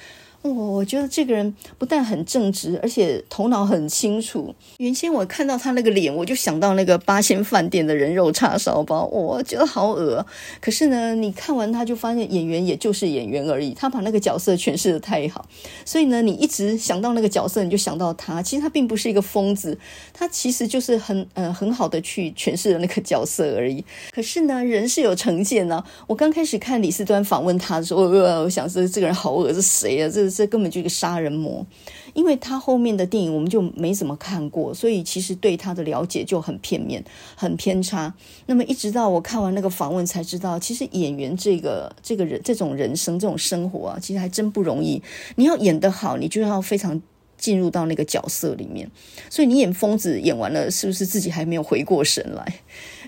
[0.54, 4.54] 我我觉得这个人不但很正直，而且头脑很清楚。
[4.78, 10.24] 原先我看到他那个脸，我就想到那个八仙饭店的人肉叉烧包，我觉得好恶。
[10.60, 15.46] 可是呢，你看完他就发现演员也就是演员而已，他把那个角色诠释的太好。
[15.84, 18.40] 所以呢，你一直想到那个角色，你就想到他。
[18.40, 19.76] 其实他并不是一个疯子，
[20.12, 23.84] 他其实就是很呃很好的去诠释了那个角色而已。
[24.12, 25.84] 可是呢，人是有成见呢、啊。
[26.06, 28.08] 我刚开始看李四端访问他的时候，我
[28.44, 30.08] 我想说这个人好恶，是谁啊？
[30.08, 30.35] 这是。
[30.36, 31.66] 这根本就是个杀人魔，
[32.12, 37.02] 因为他后面的电影我们就没怎么看过，所以其实对他的了解就很片面、
[37.34, 38.12] 很偏差。
[38.44, 45.02] 那么一直到我看完那个访问才知道，其实演员这个这个人这种人生、这种生活啊，其实还真不容易。
[45.36, 47.00] 你要演得好，你就要非常
[47.38, 48.90] 进入到那个角色里面。
[49.30, 52.60] 所以你演疯子演完了，是不是自己还没有回过神来？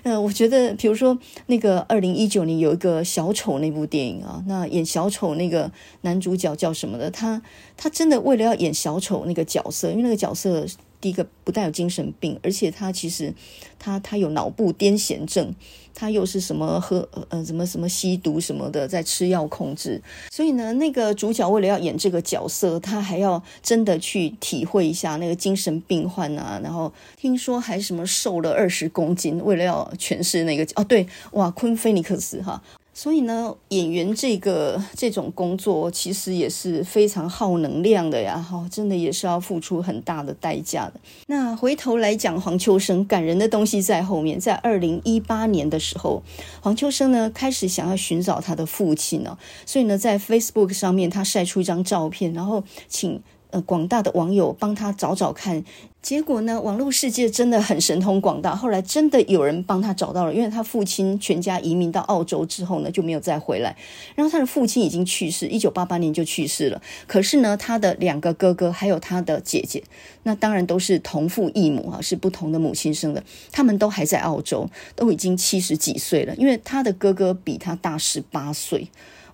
[0.03, 7.09] 呃，我觉得，比如说那个二零一九年有一个小丑那部电影啊，那演小丑那个男主角叫什么的？
[7.11, 7.41] 他
[7.75, 10.65] 他真的为了要演小丑那个角色，因为那个角色。
[11.01, 13.33] 第一个不带有精神病，而且他其实
[13.79, 15.55] 他他有脑部癫痫症，
[15.99, 20.01] 他又是什么喝呃什么什么吸毒什么的，在吃药控制。
[20.31, 26.57] 所以呢，那个主角为了要演这个角色，他还要真的去体会一下那个精神病患啊。
[26.63, 32.63] 然后听说还什么瘦了二十公斤，为了要诠释那个哦对，哇，昆菲尼克斯哈。
[33.01, 40.99] 所以呢，演员这个这种工作其实也是非常耗能量的呀，哈，真的也是要付出很大的代价的。
[41.27, 46.21] 那回头来讲，黄秋生感人的东西在后面，在二零一八年的时候，
[46.59, 55.63] 黄秋生呢开始想要寻找他的父亲呢，所以呢，在 Facebook 上面他晒出一张照片，然后请呃广大的网友帮他找找看。
[56.01, 58.55] 结果呢，网络世界真的很神通广大。
[58.55, 63.75] 后来真的有人帮他找到了，因为他父亲全家移民到澳洲之后呢，就没有再回来。
[64.15, 66.81] 然后他的父亲已经去世，一九八八年就去世了。
[67.05, 69.83] 可是呢，他的两个哥哥还有他的姐姐，
[70.23, 73.21] 那当然都是同父异母啊，是不同的母亲生的。
[73.51, 76.33] 他们都还在澳洲，都已经七十几岁了。
[76.37, 78.87] 因为他的哥哥比他大十八岁。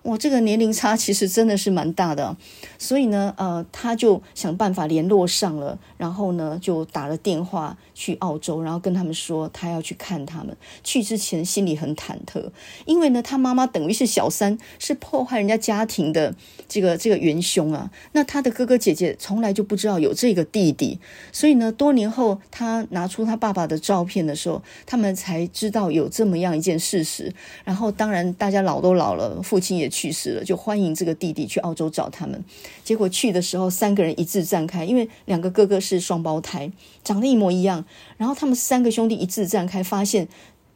[0.06, 2.36] 我，这个年龄差其实真的是蛮大的，
[2.78, 10.54] 所以呢，呃，他就想办法联络上了，然后呢，就打了电话去澳洲，然后跟他们说他要去看他们。
[10.84, 12.50] 去之前心里很忐忑，
[12.84, 16.34] 因为呢，他妈妈等于是小三，是破坏人家家庭的
[16.68, 17.90] 这个这个元凶啊。
[18.12, 21.00] 那他的哥哥姐姐从来就不知道有这个弟弟，
[21.32, 27.32] 所以呢，多年后他拿出他爸爸的照片的时候，他们才知道有这么样一件事实。
[27.64, 29.86] 然后，当然大家老都老了，父亲也。
[29.96, 32.44] 去世了，就欢迎这个弟弟去澳洲找他们。
[32.84, 36.70] 结果去的时候，三个人一字站开，因为两个哥哥是双胞胎，
[37.02, 37.85] 长得一模一样。
[38.16, 40.28] 然后他们三个兄弟一字站开，发现。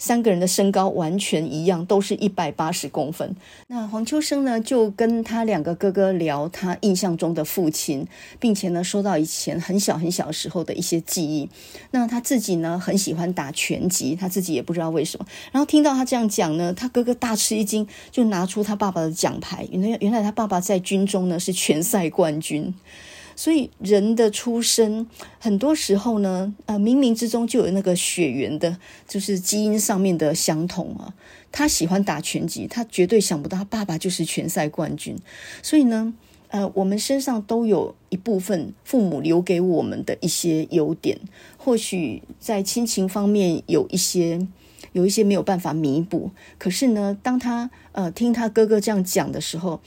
[0.02, 3.36] 三个人的身高完全一样，都是一百八十公分。
[3.66, 8.06] 那黄秋生呢，就跟他两个哥哥聊他印象中的父亲，
[8.38, 11.50] 并且呢，说到以前很小很小时候的一些记忆。
[11.90, 15.26] 那他自己呢，很喜欢打拳击，他自己也不知道为什么。
[15.52, 19.68] 然后听到他这样讲呢，他哥哥大吃一惊，就拿出他爸爸的奖牌。
[19.70, 22.72] 原来原来他爸爸在军中呢是拳赛冠军。
[23.36, 25.06] 所以人的出生，
[25.38, 31.14] 很多时候呢，呃，冥冥之中就有那个血缘的，就是基因上面的相同啊。
[31.52, 35.16] 他喜欢打拳击，他绝对想不到他爸爸就是拳赛冠军。
[35.62, 36.14] 所以呢，
[36.48, 41.18] 呃，我们身上都有一部分父母留给我们的一些优点，
[41.56, 44.46] 或许在亲情方面有一些
[44.92, 46.30] 有一些没有办法弥补。
[46.58, 49.80] 可是呢，当他呃听他哥哥这样讲的时候，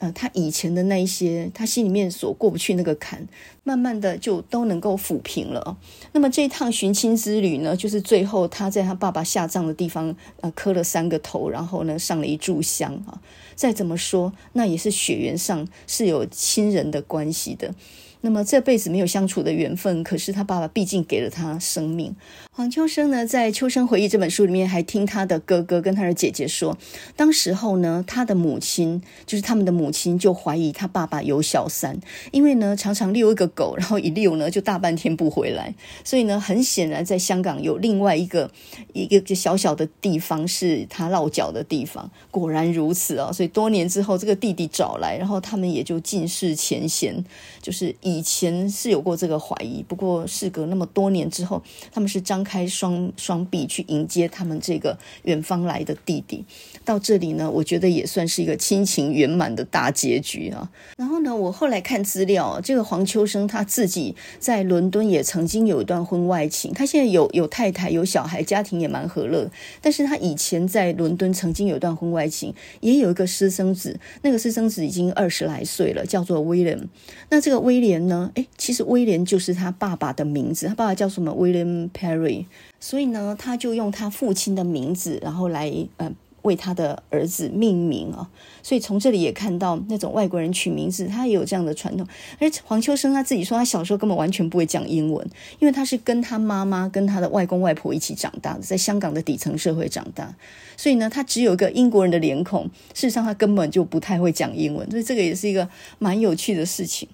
[0.00, 3.28] 呃，他以前的那一些，他心里面所过不去那个坎，
[3.62, 5.76] 慢慢的就都能够抚平了。
[6.12, 13.20] 那么这一趟寻亲之旅呢，就是最后他在他爸爸下葬的地方，呃，磕了三个头，然后呢上了一炷香啊。
[13.54, 17.74] 再怎么说，那也是血缘上是有亲人的关系的。
[18.22, 22.14] 那么这辈子没有相处的缘分，可是他爸爸毕竟给了他生命。
[22.52, 26.76] 黄秋生呢，在《秋生回忆》这本书里面，还听他的哥哥跟他的姐姐说，
[27.16, 31.98] 当时候呢，他的母亲就是他们的母亲，就怀疑他爸爸有小三，
[32.30, 38.50] 因为呢，常常遛一个狗，然后一遛呢，就大半天不回来，所以呢，很显然在香港有另外一个
[38.92, 42.10] 一个小小的地方是他落脚的地方。
[42.30, 47.24] 果然如此啊，所以多年之后，这个弟弟找来，然后他们也就尽释前嫌，
[47.62, 47.96] 就是。
[48.10, 56.44] 以前是有过这个怀疑，不过事隔那么多年之后，他们是张开双双臂去迎接他们这个远方来的弟弟。
[56.84, 60.70] 到这里呢，我觉得也算是一个亲情圆满的大结局啊。
[60.96, 69.48] 然后呢，我后来看资料，这个黄秋生他自己在伦敦也曾经有一段婚外情，他现在有有太太有小孩，家庭也蛮和乐。
[69.80, 76.88] 但是他以前在伦敦曾经有一段婚外情，也有一个私生子，那个私生子已经二十来岁了，叫做威廉。
[77.28, 77.99] 那这个威廉。
[78.08, 78.30] 呢？
[78.34, 82.46] 诶，其实威廉就是他爸爸的名字，他爸爸叫什么？William Perry。
[82.78, 86.10] 所以呢，他就用他父亲的名字，然后来呃
[86.42, 88.30] 为他的儿子命名啊。
[88.62, 92.06] 所以从这里也看到那种外国人取名字，他也有这样的传统。
[92.38, 100.34] 而黄秋生他自己说，他小时候根本完全不会讲英文，因为他是跟他妈妈跟他的外公外婆一起长大的，在香港的底层社会长大。
[100.76, 104.90] 所以呢，他只有一个英国人的脸孔，事实上他根本就不太会讲英文。
[104.90, 107.06] 所以这个也是一个蛮有趣的事情。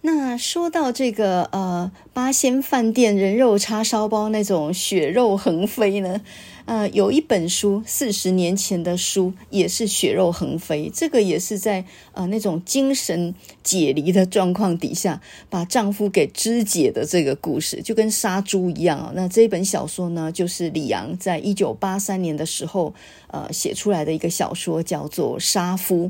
[0.00, 6.20] 那说到这个呃八仙饭店人肉叉烧包那种血肉横飞呢，
[6.66, 13.34] 呃有一本书四十年前的书也是血肉横飞，这个也是在呃那种精神
[13.64, 19.12] 解离的状况底下把丈夫给肢解的这个故事，就跟杀猪一样啊。
[19.16, 22.94] 那这本小说呢，就是李昂在一九八三年的时候
[23.28, 26.06] 呃写出来的一个小说，叫做《杀夫》。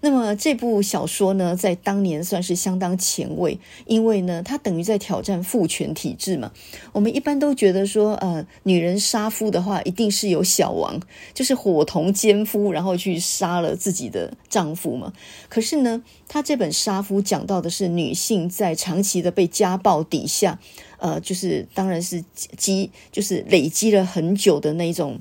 [0.00, 6.52] 那么这部小说呢，在当年算是相当前卫，因为呢，它等于在挑战父权体制嘛。
[6.92, 11.00] 我们一般都觉得说，呃，女人杀夫的话，一定是有小王，
[11.34, 15.12] 就是伙同奸夫，然后去杀了自己的丈夫嘛。
[15.48, 20.60] 可是呢，他这本《杀夫》讲到的是女性在长期的被家暴底下，
[20.98, 22.24] 呃，就是当然是
[22.56, 25.18] 积，就是累积了很久的那种。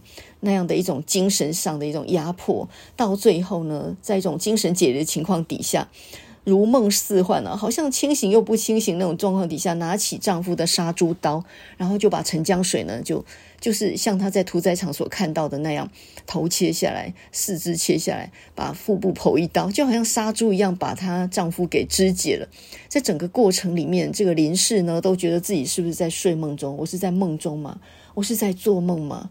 [0.48, 5.90] 那样的一种精神上的一种压迫，到最后呢，在一种精神解离的情况底下，
[6.46, 11.44] 如梦似幻啊，好像清醒又不清醒那种状况底下，拿起丈夫的杀猪刀，
[11.76, 13.26] 然后就把陈江水呢，就
[13.60, 15.92] 就是像她在屠宰场所看到的那样，
[16.26, 22.48] 头切下来，四肢切下来，把腹部剖一刀，就好像杀猪一样，把她丈夫给肢解了。
[22.88, 26.78] 在整个过程里面，这个林氏呢，都觉得自己是不是在睡梦中？
[26.78, 27.82] 我是在梦中吗？
[28.14, 29.30] 我是在做梦吗？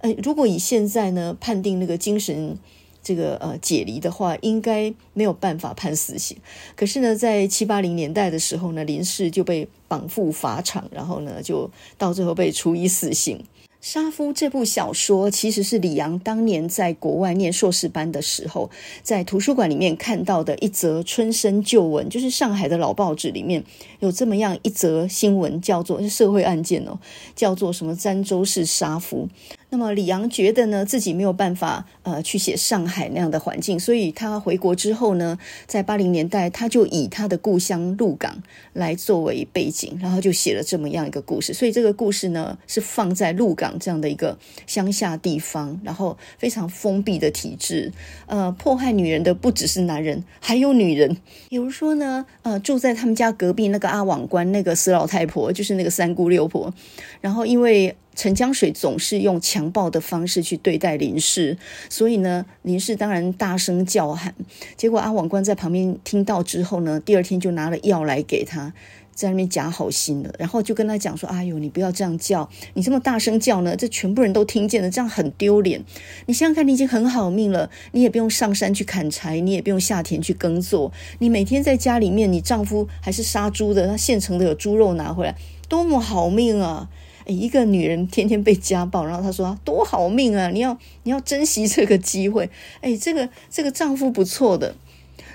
[0.00, 2.56] 呃，如果以现在呢判定那个精神
[3.02, 6.36] 这个呃解离的话，应该没有办法判死刑。
[6.74, 13.44] 可是呢，在七八零年代的时候呢，林氏就被绑赴法场，然后呢就到最后被处以死刑。
[13.78, 18.68] 杀夫这部小说其实是李阳当年在国外念硕士班的时候，
[19.04, 23.62] 在图书馆里面看到的一则春生旧闻，就是上海的老报纸里面
[24.00, 26.98] 有这么样一则新闻，叫做社会案件哦，
[27.36, 29.28] 叫做什么儋州市杀夫。
[29.76, 41.52] 那么李阳觉得呢，自己没有办法呃去写上海那样的环境，所以他回国之后呢，在八零年代他就以他的故乡鹿港来作为背景，然后就写了这么样一个故事。
[41.52, 47.92] 所以这个故事呢是放在鹿港这样的一个乡下地方，然后非常封闭的体制，
[48.28, 51.18] 呃，迫害女人的不只是男人，还有女人。
[51.50, 56.72] 比如说呢，呃，住在他们家隔壁那个阿网关那个死老太婆，就是那个三姑六婆，
[57.20, 57.94] 然后因为。
[58.16, 61.56] 陈江水总是用强暴的方式去对待林氏，
[61.88, 64.34] 所以呢，林氏当然大声叫喊。
[64.76, 68.72] 结果阿网官在旁边听到之后呢，第二天就拿了药来给他，
[69.14, 75.84] 在那边假好心了，然后就跟他讲说：“哎呦，你不要这样叫，你这么大声叫呢，这全部人都听见了，这样很丢脸。
[76.24, 85.34] 你想想看，你已经很好命了，你也不用上山去砍柴，你也不用下田去耕作，你每天在家里面，你丈夫还是杀猪的，他现成的有猪肉拿回来，
[85.68, 86.88] 多么好命啊！”
[87.26, 90.48] 一个女人天天被家暴，然后她说多好命啊！
[90.48, 92.48] 你要你要珍惜这个机会。
[92.80, 94.74] 哎，这个这个丈夫不错的。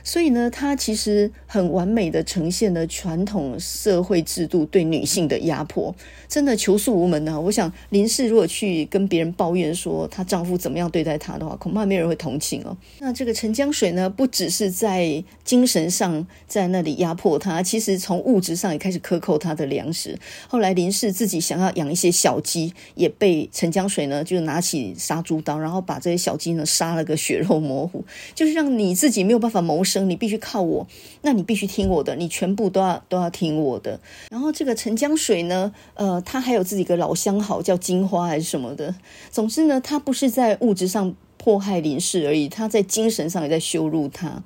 [0.04, 5.96] 所以呢，他其实很完美的呈现了传统社会制度对女性的压迫，
[6.28, 7.40] 真的求诉无门啊！
[7.40, 12.76] 我想林氏如果去跟别人抱怨说她丈夫怎么样对待她的话，恐怕没人会同情哦。
[13.00, 20.18] 那这个陈江水呢，不只是在精神上在那里压迫她，其实从物质上也开始克扣她的粮食。
[20.48, 29.91] 后来林氏自己想要养一些小鸡，也被陈江水呢就拿起杀猪刀，然后把这些小鸡呢杀了个血肉模糊，就是让你自己没有办法谋生。
[29.92, 30.88] 生你必须靠我，
[31.22, 34.00] 那你必须听我的，你全部都要都要听我的。
[34.30, 38.96] 然后这个陈江水呢，呃，他还有自己一个老相好叫金花还是什么的。
[39.30, 44.42] 总之呢，他不是在物质上迫害林氏而已，他在精神上也在羞辱他。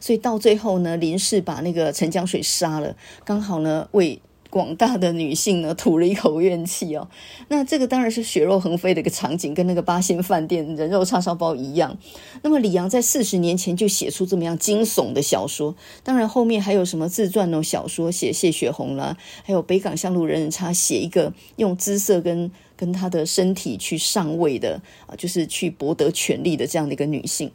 [0.00, 2.94] 所以到最后呢，林氏把那个陈江水杀了，
[3.24, 4.20] 刚好呢为。
[4.50, 7.08] 广大的女性呢，吐了一口怨气哦。
[7.48, 11.96] 那这个当然是血肉横飞的一个场景，跟那个八仙饭店人肉叉烧包一样。
[12.42, 27.50] 那么李阳在四十年前就写出这么样惊悚的小说，当然后面还有什么自传哦，小说写谢雪红啦，还有北港香炉人人茶写一个用姿色跟跟她的身体去上位的啊，就是去博得权力的这样的一个女性。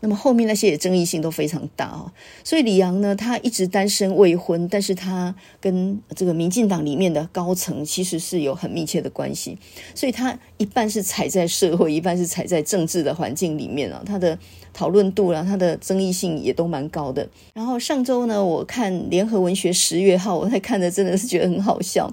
[0.00, 2.10] 那么后面那些也争议性都非常大哦，
[2.42, 9.58] 所以李阳呢，他一直单身未婚，但是他跟这个民进党里面的高层其实是有很密切的关系，
[9.94, 14.38] 所以他一半是踩在社会，一半是踩在政治的环境里面啊，他的。
[14.72, 17.28] 讨论度啊，它的争议性也都蛮高的。
[17.52, 22.08] 然后上周呢，我看联合文学十月号，我在看的真的是觉得很好笑，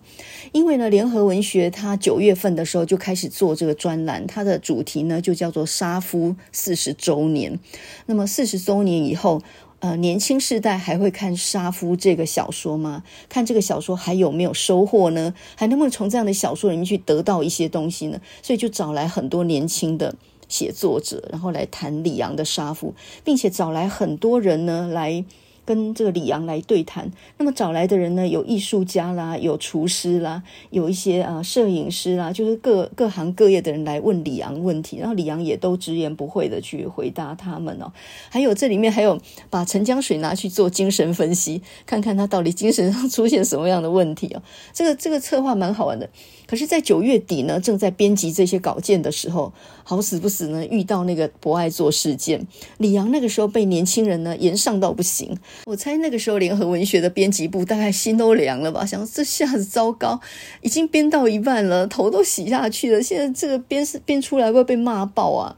[0.52, 7.60] 因为呢，联合文学它九月份的时候就开始做这个专栏，它的主题呢就叫做“杀夫四十周年”。
[8.08, 9.40] 那么四十周年以后，
[9.80, 13.04] 呃，年轻世代还会看《杀夫》这个小说吗？
[13.30, 15.34] 看这个小说还有没有收获呢？
[15.56, 18.20] 还能不能从这样的小说里面去得到一些东西呢？
[18.42, 20.16] 所以就找来很多年轻的。
[20.50, 25.26] 写作者，然后来谈李阳的杀夫，并且找来很多人呢来。
[25.68, 37.92] 跟这个李阳来对谈，那么找来的人呢，有艺术家啦，有厨师啦，有一些啊摄影师啦，就是各各行各业的人来问李阳问题，然后李阳也都直言不讳的去回答他们哦。
[38.30, 44.42] 还有这里面还有把陈江水拿去做精神分析，看看他到底精神上出现什么样的问题哦。
[44.72, 46.10] 这个这个策划蛮好玩的。
[46.48, 49.52] 可是，在九月底呢，正在编辑这些稿件的时候，
[49.84, 52.48] 好死不死呢，遇到那个博爱座事件，
[52.78, 55.38] 李阳那个时候被年轻人呢炎上到不行。
[55.66, 60.22] 我猜那个时候联合文学的编辑部大概心都凉了吧，想这下子糟糕，
[60.62, 65.58] 已经编到一半了，头都洗下去了，现在这个编是编出来会被骂爆啊？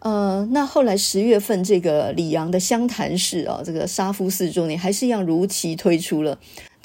[0.00, 6.38] 呃，那后来十月份这个李阳的湘潭市啊，这个杀夫四周年还是一样如期推出了。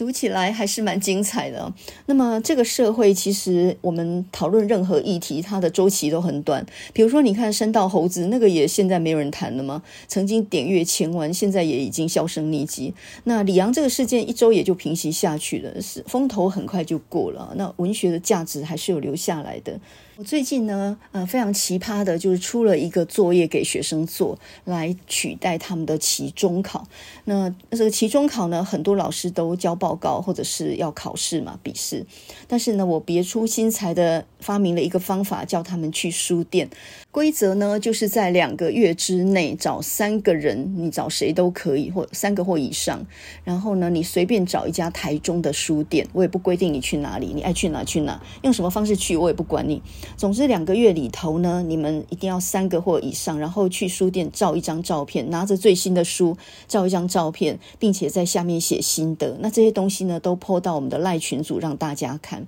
[0.03, 1.73] 读起来还是蛮精彩的。
[2.07, 6.65] 那么，这个社会其实我们讨论任何议题，它的周期都很短。
[6.91, 9.81] 比如说，你看山道猴子那个，也现在没有人谈了吗？
[10.09, 12.93] 曾经点阅千万，现在也已经销声匿迹。
[13.23, 17.53] 那李阳这个事件一周也就平息下去了，是风头很快就过了。
[17.55, 19.79] 那文学的价值还是有留下来的。
[20.15, 26.87] 我最近呢，呃，非常奇葩的，就是出了一个作业给学生做，来取代他们的期中考。
[27.25, 32.05] 那这个期中考呢，很多老师都交报告或者是要考试嘛，笔试。
[32.47, 36.69] 但是呢，我别出心裁的发明了一个方法，叫他们去书店。
[37.09, 43.05] 规则呢，就是在两个月之内找三个人，你找谁都可以，或三个或以上。
[43.43, 49.81] 然后呢，你随便找一家台中的书店，我也不规定你去哪里，你爱去哪去哪，用什么方式去我也不管你。
[50.17, 56.35] 总之两个月里头呢，你们一定要三个或以上，然后去书店照一张照片，拿着最新的书
[56.67, 59.37] 照一张照片，并且在下面写心得。
[59.39, 62.45] 那这些东西呢，都 po 到我们的赖群组让大家看。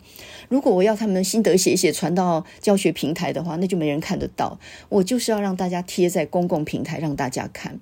[0.49, 4.59] 如果我要他们心得写写传到教学平台的话，那就没人看得到。
[4.89, 7.79] 我就是要让大家贴在公共平台让大家看。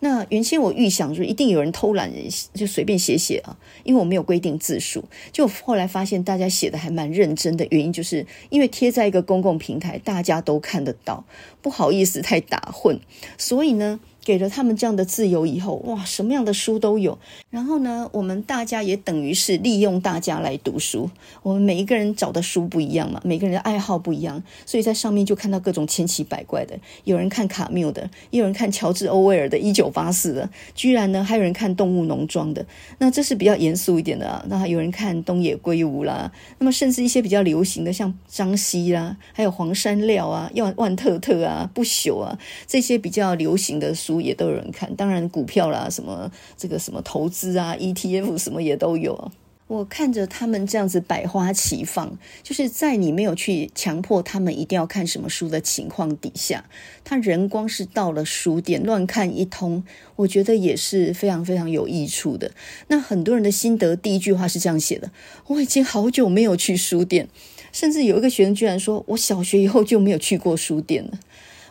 [0.00, 2.12] 那原先我预想就是一定有人偷懒，
[2.52, 5.04] 就随便写写啊，因为我没有规定字数。
[5.32, 11.24] 就后来发现大家写的还蛮认真的，原因就是因为贴在一个公共平台，大家都看得到，
[11.62, 13.00] 不好意思太打混，
[13.38, 14.00] 所以呢。
[14.26, 17.16] 给了他们这样的自由以后，哇，什么样的书都有。
[17.48, 21.08] 然后呢，我们大家也等于是利用大家来读书。
[21.44, 26.76] 我们每一个人找的书不一样嘛，每个人的爱好不一样，所以在上面就看到各种千奇百怪的。
[27.04, 32.66] 有人看卡缪的，也有人看乔治·欧威尔的《一九八四》的，居然呢还有人看《动物农庄》的。
[32.98, 34.44] 那这是比较严肃一点的啊。
[34.48, 44.15] 那还有人看东野圭吾啦，那么甚至一些比较流行的，像张希啦，还有黄山料啊、万万特特啊、不朽啊这些比较流行的书。
[44.20, 49.30] 也都有人看，当然股票啦，什么这个什么投资啊，ETF 什么也都有。
[49.68, 56.66] 我看着他们这样子百花齐放，就是在你没有去强迫他们一定要看什么书的情况底下，
[57.02, 59.82] 他人光是到了书店乱看一通，
[60.14, 62.52] 我觉得也是非常非常有益处的。
[62.86, 65.10] 那很多人的心得，第一句话是这样写的：
[65.48, 67.26] 我已经好久没有去书店，
[67.72, 71.18] 甚至有一个学生居然说，我小学以后就没有去过书店了。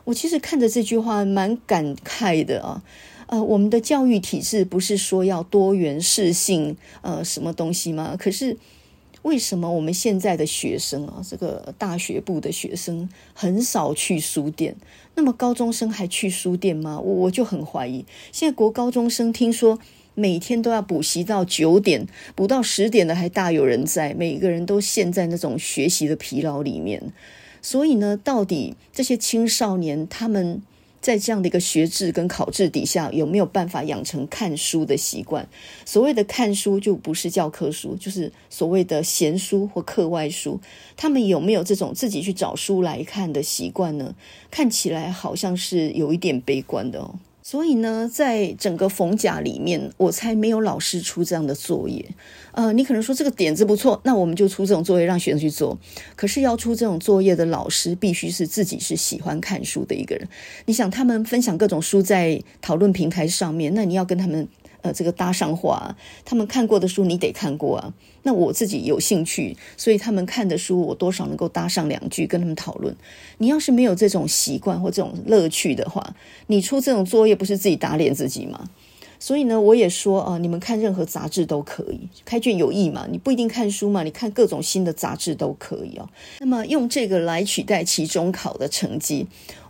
[0.05, 2.81] 我其实看着这句话蛮感慨的啊，
[3.27, 8.15] 呃，我们的教育体制不是说要多元适性，呃，什么东西吗？
[8.17, 8.57] 可是
[9.23, 14.75] 为什么我们现在的学生啊，这个大学部的学生很少去书店？
[15.15, 16.99] 那么高中生还去书店吗？
[16.99, 18.05] 我我就很怀疑。
[18.31, 19.79] 现在国高中生听说
[20.13, 27.11] 每天都要补习到九点，补到十点的还大有人在，每个人都陷在那种学习的疲劳里面。
[27.65, 30.61] 所以呢，到底这些青少年他们
[31.01, 35.49] 在这样的一个学制跟考制底下，有没有办法养成看书的习惯？
[35.83, 40.59] 所谓的看书，就不是教科书，就是所谓的闲书或课外书。
[40.95, 44.13] 他们有没有这种自己去找书来看的习惯呢？
[44.51, 47.15] 看起来好像是有一点悲观的哦。
[47.47, 52.03] 所以呢，在整个逢甲里面，我才没有老师出这样的作业。
[52.53, 55.77] 呃，你可能说这个点子不错，那我们就出这种作业让学生去做。
[56.15, 60.27] 可是要出这种作业的老师，必须是自己是喜欢看书的一个人。
[60.65, 64.47] 你想，他们分享各种书在讨论平台上面，那你要跟他们。
[64.85, 67.91] 呃，这个搭上话，他们看过的书你得看过啊。
[68.21, 72.95] 那我自己有兴趣，所以他们看的书我多少能够搭上两句跟他们讨论。
[73.39, 76.15] 你要是没有这种习惯或这种乐趣的话，
[76.45, 78.69] 你出这种作业不是自己打脸自己吗？
[79.17, 86.07] 所以呢，我也说啊，你们看任何杂志都可以，开卷有益嘛，你不一定看书嘛，你看各种新的杂志都可以哦。
[86.39, 89.25] 那么用这个来取代期中考的成绩，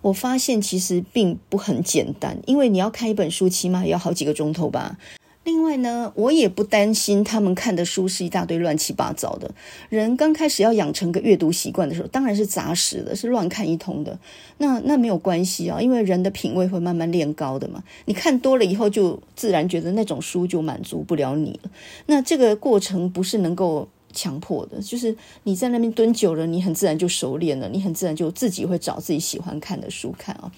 [0.05, 4.99] 我发现其实并不很简单，因为你要看一本书，起码也要好几个钟头吧。
[5.43, 9.49] 另外呢，我也不担心他们看的书是一大堆乱七八糟的。
[9.89, 14.19] 人刚开始要养成个阅读习惯的时候，当然是杂食的，是乱看一通的。
[14.59, 17.83] 那那没有关系啊，因为人的品味会慢慢练高的嘛。
[18.05, 21.71] 你看多了以后，就自然觉得那种书就满足不了你了。
[22.05, 30.51] 那这个过程不是能够强迫的，就是你在那边蹲久了，你很自然就熟练了，你很自然就自己会找自己喜欢看的书看啊。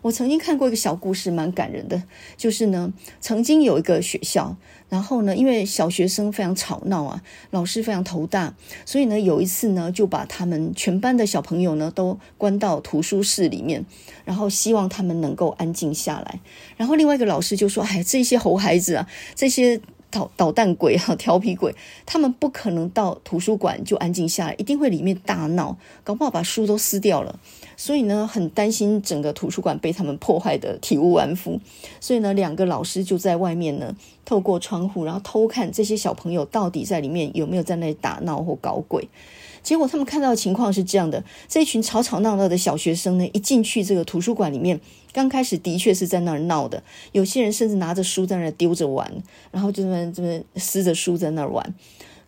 [0.00, 2.00] 我曾经看过一个小故事，蛮感人的。
[2.36, 4.56] 就是呢，曾经有一个学校，
[4.88, 8.54] 然后呢，因为小学生非常吵闹啊，老师非常头大，
[8.86, 13.84] 所以呢，有一次呢，就把他们全班的小朋友呢都关到图书室里面，
[14.24, 16.38] 然后希望他们能够安静下来。
[16.76, 19.80] 然后另外一个老师就说：“哎，这些猴孩子啊，这些
[20.10, 21.74] 捣捣蛋鬼啊， 调皮鬼，
[22.06, 27.38] 他们不可能到图书馆就安静下来，一定会里面大闹，搞不好把书都撕掉了。”
[27.76, 31.60] 所以呢，很担心整个图书馆被他们破坏的体无完肤。
[32.00, 33.94] 所以呢，两个老师就在外面呢，
[34.24, 39.08] 透过窗户，然后偷看这些小朋友到底在里面有没有在那里打闹或搞鬼。
[39.68, 44.80] 结果他们看到的情况是这样的：这一群吵吵闹闹的小学生呢，一进去这个图书馆里面，
[45.12, 51.74] 刚开始的确是在那儿闹的，有些人甚至拿着书在那儿丢着玩，然后就这么这么撕着书在那儿玩。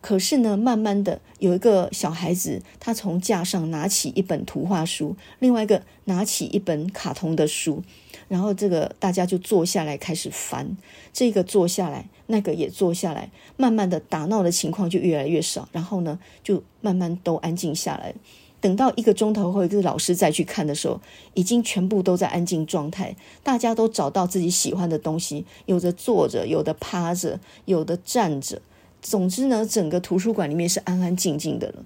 [0.01, 7.81] 可是呢，慢慢的有一个小孩子，他从架上拿起一本图画书，另外一个拿起一本卡通的书，
[8.27, 10.77] 然后这个大家就坐下来开始翻，
[11.11, 18.15] 这个坐下来，那个也坐下来，慢慢的打闹的情况就越来越少，然后呢，就慢慢都安静下来。
[18.59, 21.01] 等到一个钟头后，一个老师再去看的时候，
[21.33, 28.61] 已经全部都在安静状态，大家都找到自己喜欢的东西，有的坐着，有的趴着，有的站着。
[29.01, 31.83] 总之呢，整个图书馆里面是安安静静的了。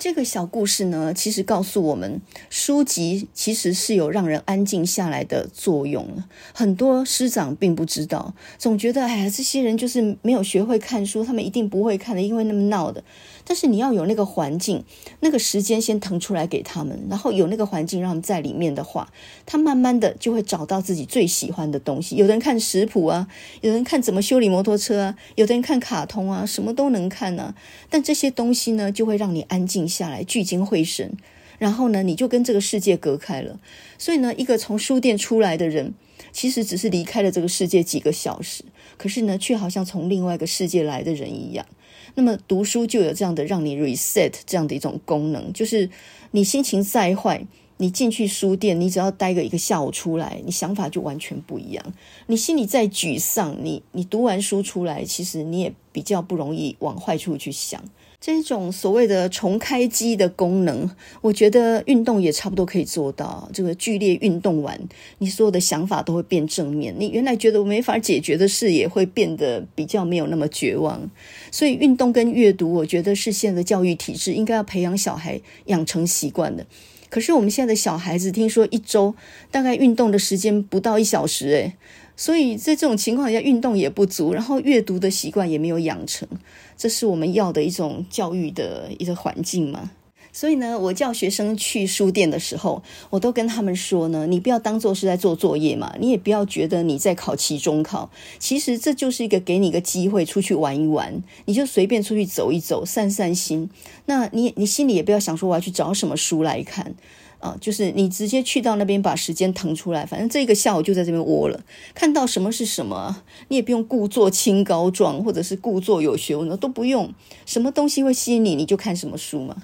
[0.00, 6.08] 这个小故事呢，其实告诉我们，书籍其实是有让人安静下来的作用。
[6.54, 13.04] 很多师长并不知道，总觉得哎呀，这些人就是没有学会看书，他们一定不会看的，因为那么闹的。
[13.50, 14.84] 但是你要有那个环境，
[15.18, 19.12] 那个时间先腾出来给他们，然后有那个环境让他们在里面的话，
[19.44, 22.14] 他慢慢的就会找到自己最喜欢的东西。
[22.14, 23.26] 有的人看食谱啊，
[23.60, 27.54] 有人看怎么修理摩托车啊，有的人看卡通啊，什么都能看呢、啊。
[27.90, 31.16] 但这些东西呢，就会让你安静下来，聚精会神，
[31.58, 33.58] 然后呢，你就跟这个世界隔开了。
[33.98, 35.94] 所以呢，一个从书店出来的人，
[36.30, 38.62] 其实只是离开了这个世界几个小时，
[38.96, 41.66] 可是呢，却好像从另外一个世界来的人一样。
[42.14, 45.88] 那么读书就有这样的让你 reset 这样的一种功能，就是
[46.32, 47.46] 你心情再坏，
[47.76, 51.92] 你进去书店，你只要待个一个下午出来，你想法就完全不一样。
[52.26, 57.82] 你心里再沮丧，你你读完书出来，其实你也比较不容易往坏处去想。
[58.20, 60.90] 这种所谓的重开机的功能，
[61.22, 63.48] 我觉得运动也差不多可以做到。
[63.50, 64.78] 这个剧烈运动完，
[65.18, 66.94] 你所有的想法都会变正面。
[66.98, 71.10] 你原来觉得我没法解决的事，也会变得比较没有那么绝望。
[71.50, 76.66] 所以，运动跟阅读，我觉得是现在的教育体制应该要培养小孩养成习惯的。
[77.08, 79.14] 可是，我们现在的小孩子，听说一周
[79.50, 81.72] 大概运动的时间不到一小时，诶。
[82.20, 86.28] 所以在这种情况下，运动也不足，然后阅读的习惯也没有养成，
[86.76, 89.90] 这是我们要的一种教育的一个环境嘛。
[90.30, 103.70] 所以呢，我叫学生去书店的时候，我都跟他们说呢，你不要当做是在做作业嘛，你也不要觉得你在考期中考，其实这就是一个给你一个机会出去玩一玩，你就随便出去走一走，散散心。
[104.04, 106.94] 那你你心里也不要想说我要去找什么书来看。
[107.40, 111.60] 啊，就是你直接去到那边，把时间腾出来，反正这个下午就在这边窝了。
[111.94, 117.12] 看到什么是什么，你也不用故作清高状，或者是故作有学问，都不用。
[117.46, 119.62] 什么东西会吸引你，你就看什么书嘛。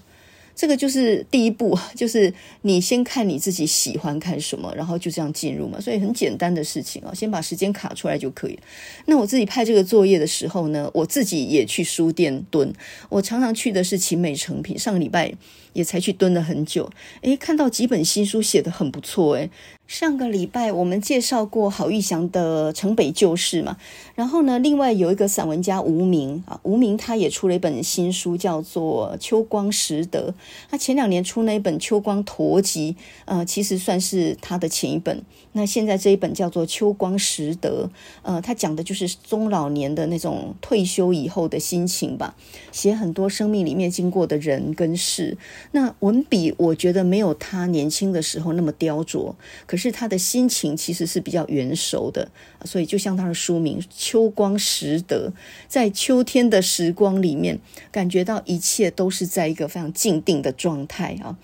[0.55, 5.79] 这个就是第一步，就是你先看你自己喜欢看什么，然后就这样进入嘛。
[5.79, 8.59] 所以很简单的事情啊，先把时间卡出来就可以。
[9.05, 12.73] 那我自己派这个作业的时候呢，我自己也去书店蹲。
[13.11, 15.35] 我常常去的是勤美诚品，上个礼拜
[15.77, 16.91] 也才去蹲了很久。
[17.21, 19.51] 诶，看到几本新书写得很不错，诶。
[19.87, 23.77] 上个礼拜我们介绍过郝玉祥的《城北旧事》嘛，
[24.17, 30.33] 然后呢，另外有一个散文家吴明啊，吴明他也出了一本新书，叫做《秋光拾得》。
[30.69, 35.23] 他前两年出那一本《秋光驼集》，呃，其实算是他的前一本。
[35.53, 37.85] 那现在这一本叫做《秋光拾得》，
[38.23, 42.35] 呃，他讲的就是中老年的那种退休以后的心情吧，
[42.73, 45.39] 写很多生命里面经过的人跟事。
[45.71, 49.33] 那文笔我觉得没有他年轻的时候那么雕琢，
[49.65, 52.31] 可是他的心情其实是比较圆熟的，
[52.65, 55.31] 所以就像他的书名《秋光拾得》，
[55.69, 57.59] 在秋天的时光里面，
[57.91, 61.37] 感觉到一切都是在一个非常静定的状态啊。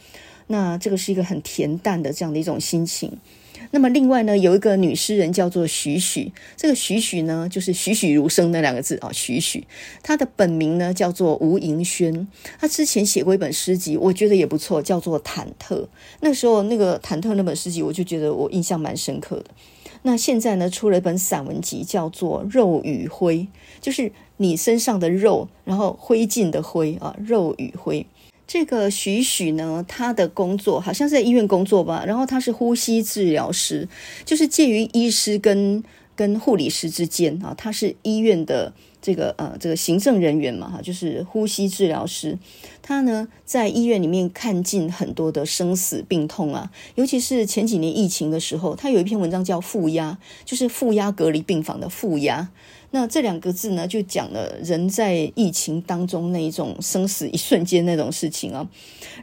[0.47, 3.19] 那这个是一个很恬淡的这样的一种心情。
[3.73, 9.67] 那么另外呢，有一个女诗人叫做许许，这个许许呢，就是栩栩如生那两个字啊，许许。
[10.03, 12.29] 她的本名呢叫做吴盈萱，
[12.61, 15.75] 她之前写过一本诗集，我觉得也不错，叫做《忐忑》。
[16.21, 19.47] 那时候那个《忐忑》那本诗集，我就觉得我印象蛮深刻的。
[20.03, 23.39] 那现在呢，出了一本散文集，叫做《肉与灰》，
[23.81, 28.05] 就是你身上的肉，然后灰烬的灰啊，肉与灰。
[28.53, 33.89] 这个许许呢，他的工作好像是在医院工作吧，然后他是呼吸治疗师，
[34.27, 35.83] 就是介于医师跟
[36.15, 42.39] 跟护理师之间啊，他是医院的这个呃这个行政人员嘛哈，就是呼吸治疗师。
[42.83, 52.51] 他呢在医院里面看尽很多的生死病痛啊，尤其是前几年疫情的时候，他有一篇文章叫负压，就是负压隔离病房的负压。
[52.95, 58.69] 那这两个字呢，就讲了人在疫情当中那一种生死一瞬间那种事情啊。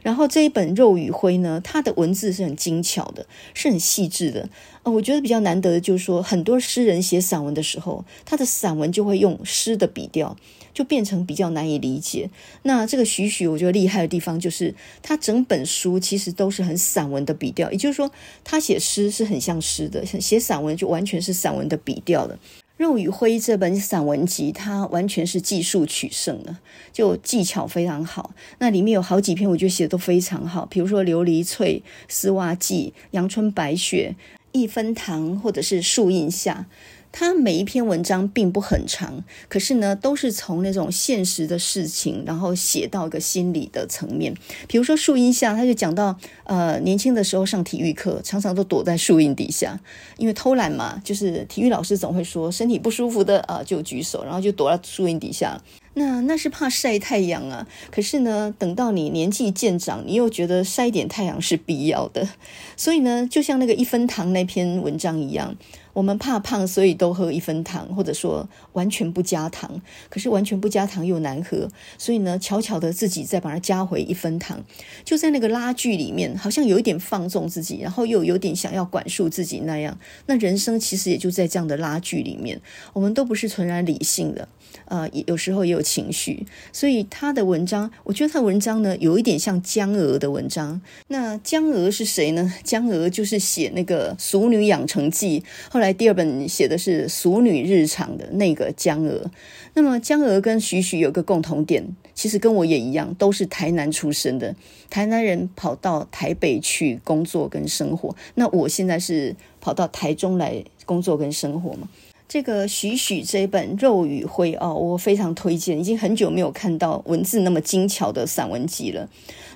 [0.02, 4.48] 然后这一本《肉与灰》呢，它的文字是很精巧的，是很细致的。
[4.82, 10.36] 呃，我觉得比较难得的就是说，很多诗人写散文的时候，他的散文就会用诗的笔调，
[10.74, 12.30] 就变成比较难以理解。
[12.62, 18.10] 那这个许许，我觉得厉害的地方就是，他整本书其实都是很散文的笔调，也就是说，
[18.42, 22.34] 他写诗是很像诗的，写散文就完全是散文的笔调的。
[22.80, 26.56] 《肉与灰》这本散文集，它完全是技术取胜的，
[26.94, 28.32] 就技巧非常好。
[28.58, 34.16] 那里面有好几篇，我觉得写的都非常好，比如说《琉璃翠》《丝袜记》《阳春白雪》
[34.58, 36.68] 《一分糖》或者是《树荫下》。
[37.12, 44.34] 他每一篇文章并不很长，可是呢，都是从那种现实的事情，然后写到一个心理的层面。
[44.68, 49.80] 比如说树荫下，他就讲到，呃，年轻的时候上体育课，常常都躲在树荫底下，
[50.18, 55.60] 因为偷懒嘛，就是体育老师总会说身体不舒服的啊，就举手，然后就躲在树荫底下。
[55.94, 62.28] 那那是怕晒太阳啊，可是呢，等到你年纪渐长，你又觉得晒一点太阳是必要的，
[62.76, 65.56] 所以呢，就像那个一分糖那篇文章一样。
[65.92, 69.80] 我们怕胖，所以都喝一分糖，或者说完全不加糖。
[70.08, 71.68] 可是完全不加糖又难喝，
[71.98, 74.62] 所以呢，悄悄的自己再把它加回一分糖，
[75.04, 79.98] 就在那个拉锯里面，好像有一点放纵自己，然后又有点想要管束自己那样。
[80.26, 82.60] 那人生其实也就在这样的拉锯里面，
[82.92, 84.48] 我们都不是纯然理性的。
[84.84, 90.80] 呃，有时候也有情绪，所以他的文章，我觉得他的文章呢，有一点像江娥的文章。
[91.08, 92.52] 那江娥是谁呢？
[92.64, 95.40] 江娥就是写那个《俗女养成记》，
[95.80, 99.30] 后来第二本写的是《俗女日常》的那个江娥。
[99.72, 104.54] 那么江娥跟许许有个共同点，其实跟我也一样，都是台南出生的，
[104.90, 108.14] 台南人跑到台北去工作跟生活。
[108.34, 111.88] 那我现在是跑到台中来工作跟生活嘛。
[112.28, 119.08] 这个许许这本《肉与灰》哦，我非常推荐，已经很久没有看到文字那么精巧的散文集了。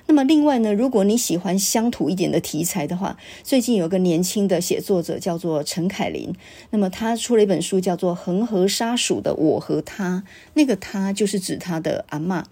[0.07, 6.33] 那么另外呢，如果你喜欢乡土一点的题材的话，最近有个年轻的写作者叫做陈凯琳，
[6.69, 12.43] 那么他出了一本书叫做《恒河沙数的我和他》，那个他就是指他的阿嬷。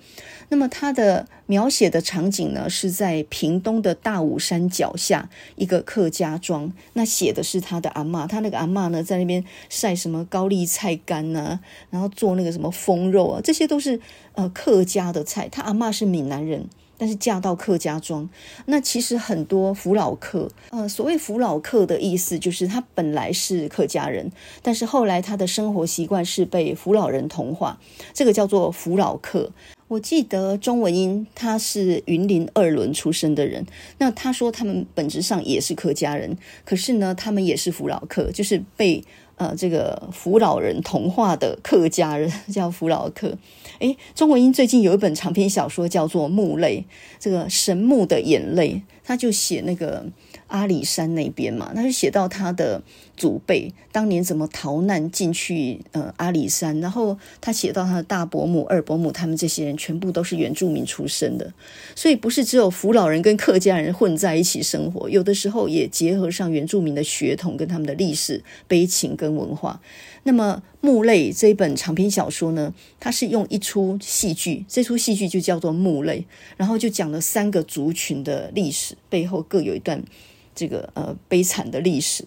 [0.49, 11.59] 那么他的描写的场景呢，是在屏东的大武山脚下一个客家庄，那写的是他的阿嬷，他那个阿嬷呢，在那边晒什么高丽菜干呐、
[11.91, 13.99] 然后做那个什么风肉啊，这些都是
[14.33, 15.47] 呃客家的菜。
[15.47, 16.67] 他阿嬷是闽南人。
[17.03, 18.29] 但是嫁到客家庄，
[18.67, 24.31] 那其实很多福佬客，呃，所谓福佬客的意思就是他本来是客家人，
[24.61, 27.77] 但是后来他的生活习惯是被福佬人同化，
[28.13, 29.51] 这个叫做福佬客。
[29.89, 33.65] 我记得钟文英他是云林二仑出生的人，
[33.97, 39.03] 那他说他们本质上也是客家人，可是呢，他们也是福佬客，就是被。
[39.35, 43.37] 呃，这个扶老人童话的客家人叫扶老客。
[43.79, 46.85] 诶，钟文英最近有一本长篇小说叫做《木泪》，
[47.19, 50.05] 这个神木的眼泪，他就写那个。
[50.53, 52.79] 阿里山那边嘛，他就写到他的
[53.17, 61.51] 祖辈当年怎么逃难进去呃阿里山，然后他写到他的大伯母、二伯母，他们这些人全部都是原住民出身的，
[61.95, 69.81] 所以不是只有福老人跟客家人混在一起生活，有的时候也结合上原住民的血统跟他们的历史悲情跟文化。
[70.21, 76.19] 那么《木泪》这一本长篇小说呢，它是用一出戏剧，这出戏剧就叫做《木泪》，
[76.57, 80.01] 然后就讲了三个族群的历史，背后各有一段
[80.53, 82.25] 这个呃悲惨的历史。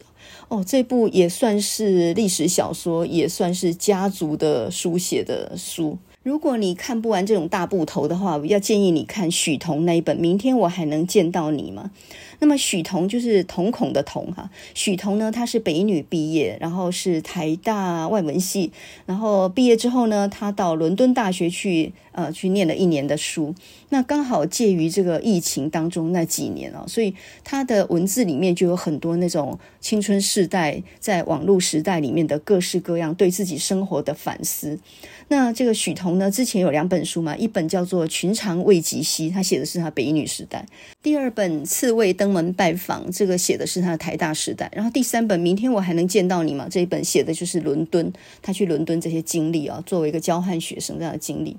[0.49, 5.99] 哦，这部也算是历史小说，也算是家族的书写的书。
[6.27, 11.93] 如果你看不完这种大部头的话，我要建议你看许彤那一本《明天我还能见到你吗》。
[12.41, 18.72] 那么许彤就是瞳孔的瞳哈，许彤呢，她是北女毕业，然后是台大外文系，
[19.07, 23.55] 然后毕业之后呢，她到伦敦大学去呃去念了一年的书。
[23.91, 27.14] 那刚好介于这个疫情当中那几年啊，所以
[27.45, 34.81] 她的文字里面就有很多那种青春世代在网络时代里面的各式各样对自己生活的反思。
[35.29, 40.61] 那这个许彤呢，之前有两本书嘛，一本叫做《寻常未及兮》，他写的是他北一女时代；
[41.03, 44.70] 第二本《刺猬登门拜访》，这个写的是他的台大时代。
[44.72, 51.57] 然后第三本《明天我还能见到你吗》，这一本写的就是伦敦，他去伦敦这些经历啊，作为一个交换学生这样的经历。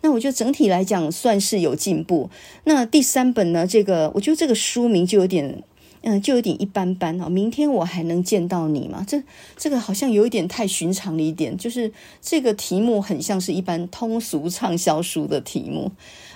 [0.00, 2.28] 那我觉得整体来讲算是有进步。
[2.64, 5.62] 那第三本呢，这个我觉得这个书名就有点。
[6.06, 7.28] 嗯，就有点一般般哦。
[7.28, 9.04] 明天我还能见到你吗？
[9.08, 9.22] 这
[9.56, 11.90] 这个好像有一点太寻常了一点，就是
[12.20, 15.90] 这个题目很像是一般通俗畅销书的题目。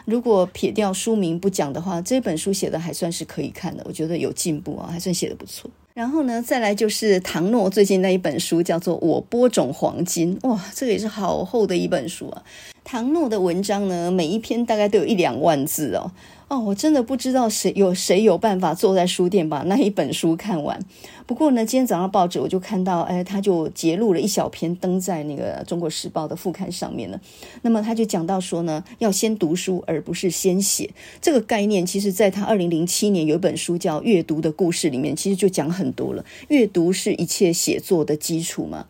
[0.06, 5.70] 如果撇掉书名不讲的话，这本书写的还算是可以看的，我觉得有进步啊，还算写的不错。
[5.92, 12.42] 然后呢，再来就是唐诺最近那一本书，叫做《我播种黄金》，哇，这个也是好厚的一本书啊。
[12.84, 16.10] 唐诺的文章呢，每一篇大概都有一两万字哦。
[16.48, 20.80] 哦，我真的不知道谁有谁有办法坐在书店把那一本书看完。
[21.26, 27.20] 不过呢，今天早上报纸我就看到，哎，他就截录了一小篇登在那个《中国时报》的副刊上面了。
[27.60, 30.88] 那么他就讲到说呢，要先读书而不是先写
[31.20, 36.24] 这个概念，其实在他二零零七年有一本书叫《阅读的故事》里面，其实就讲很多了。
[36.48, 38.86] 阅读是一切写作的基础嘛。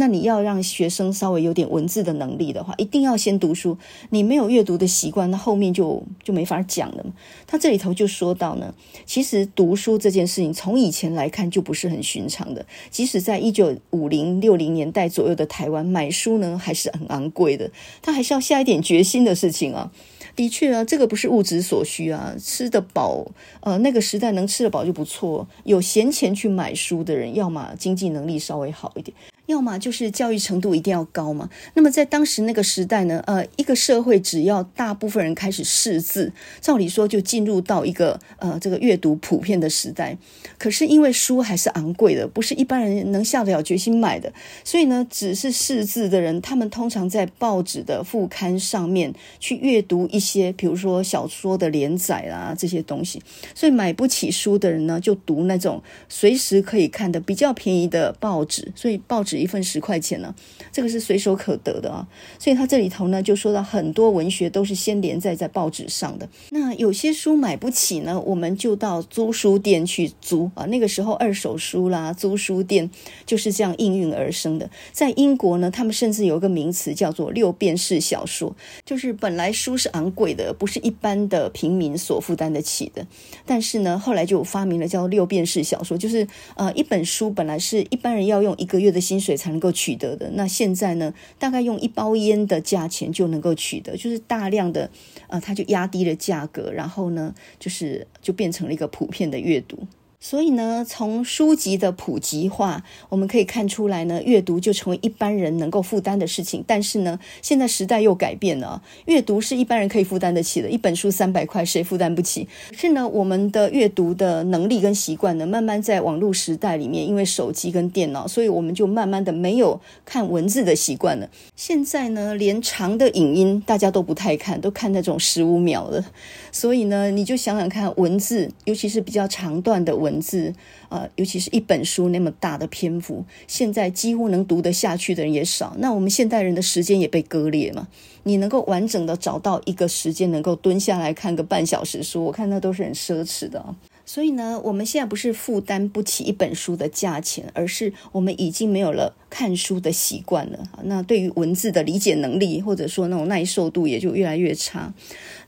[0.00, 3.76] 那你要让学生稍微有点文字的能力的话，一定要先读书。
[4.08, 7.12] 你没有阅读的习惯，那后面就就没法讲了嘛。
[7.46, 8.74] 他这里头就说到呢，
[9.04, 12.64] 其实读书这件事情从以前来看就不是很寻常的。
[12.88, 17.70] 即使在一九五零六零年代左右的台湾，买书呢还是很昂贵的，
[18.00, 19.92] 他还是要下一点决心的事情啊。
[20.34, 23.26] 的确啊，这个不是物质所需啊，吃得饱，
[23.60, 25.46] 呃，那个时代能吃得饱就不错。
[25.64, 29.14] 有闲钱去买书的人，要么经济能力稍微好一点。
[29.50, 31.50] 要么就是教育程度一定要高嘛。
[31.74, 40.16] 那么在当时那个时代呢，呃，一个社会只要大部分人开始识字，照理说就进入到一个呃这个阅读普遍的时代。
[40.56, 44.32] 可是因为书还是昂贵的，不是一般人能下得了决心买的，
[44.62, 53.20] 所以呢，只是识字的人，他们通常在报纸的副刊上面去阅读一些，比如说小说的连载啦这些东西。
[53.52, 58.70] 所以买不起书的人呢，就读那种随时可以看的比较便宜的报纸。
[58.76, 59.39] 所以报纸。
[59.40, 60.34] 一份十块钱呢，
[60.70, 62.06] 这个是随手可得的啊，
[62.38, 66.28] 所以他这里头呢就说到很多文学都是先连载在报纸上的。
[66.50, 70.64] 那有些书买不起呢，我们就到租书店去租啊。
[70.66, 72.90] 那个时候二手书啦，租书店
[73.26, 74.70] 就是这样应运而生的。
[74.92, 83.06] 在英国呢，他们甚至有一个名词叫做六便士小说，就是本来书是昂贵的，不是一般的平民所负担得起的。
[83.44, 86.26] 但是呢，后来就发明了叫六便士小说，就是
[86.56, 89.36] 呃一本书本来是一般人要用一个月的薪水。
[89.40, 90.30] 才能够取得的。
[90.34, 94.90] 那现在呢，大概用一包烟的价钱就能够取得，就是大量的，
[95.28, 99.78] 呃，它就压低了价格，然后呢，就是就变成了一个普遍的阅读。
[100.22, 106.62] 所以呢，从书籍的普及化，我们可以看出来呢，阅读就成为一般人能够负担的事情。
[106.66, 112.46] 但是呢，现在时代又改变了，阅读是一般人可以负担得起的，一本书三百块，谁负担不起？
[112.72, 121.30] 是呢，我们的阅读的能力跟习惯呢，慢慢在网络时代里面，因为手机跟电脑，所以我们就慢慢的没有看文字的习惯了。
[121.56, 126.04] 现在呢，连长的影音大家都不太看，都看那种十五秒的。
[126.52, 130.09] 所以呢，你就想想看，文字，尤其是比较长段的文。
[130.10, 130.52] 文字，
[130.88, 135.74] 呃，尤其是一本书那么大的篇幅，现在几乎能读得下去的人也少。
[135.78, 137.86] 那我们现代人的时间也被割裂嘛。
[138.24, 143.64] 你能够完整的找到一个时间，能够蹲下来看个半小时书，我看那都是很奢侈的。
[144.04, 150.58] 所以呢，我们现在不是负担不起一本书的价钱，而是我们已经没有了看书的习惯了。
[150.82, 154.92] 那对于文字的理解能力，或者说那种耐受度，也就越来越差。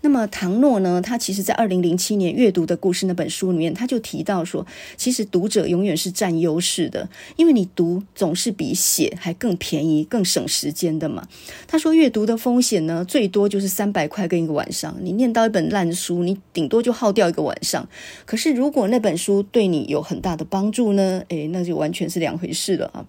[0.02, 11.26] 那么唐诺呢，他其实在二零零七年《阅读的故事》那本书里面，他就提到说，其实读者永远是占优势的，因为你读总是比写还更便宜、更省时间的嘛。
[11.66, 14.94] 他说，阅读的风险呢，最多就是三百块跟一个晚上。
[15.00, 17.88] 你念到一本烂书，你顶多就耗掉一个晚上。
[18.26, 23.06] 可是如果那本书对你有很大的帮助呢，诶，那就完全是两回事了啊。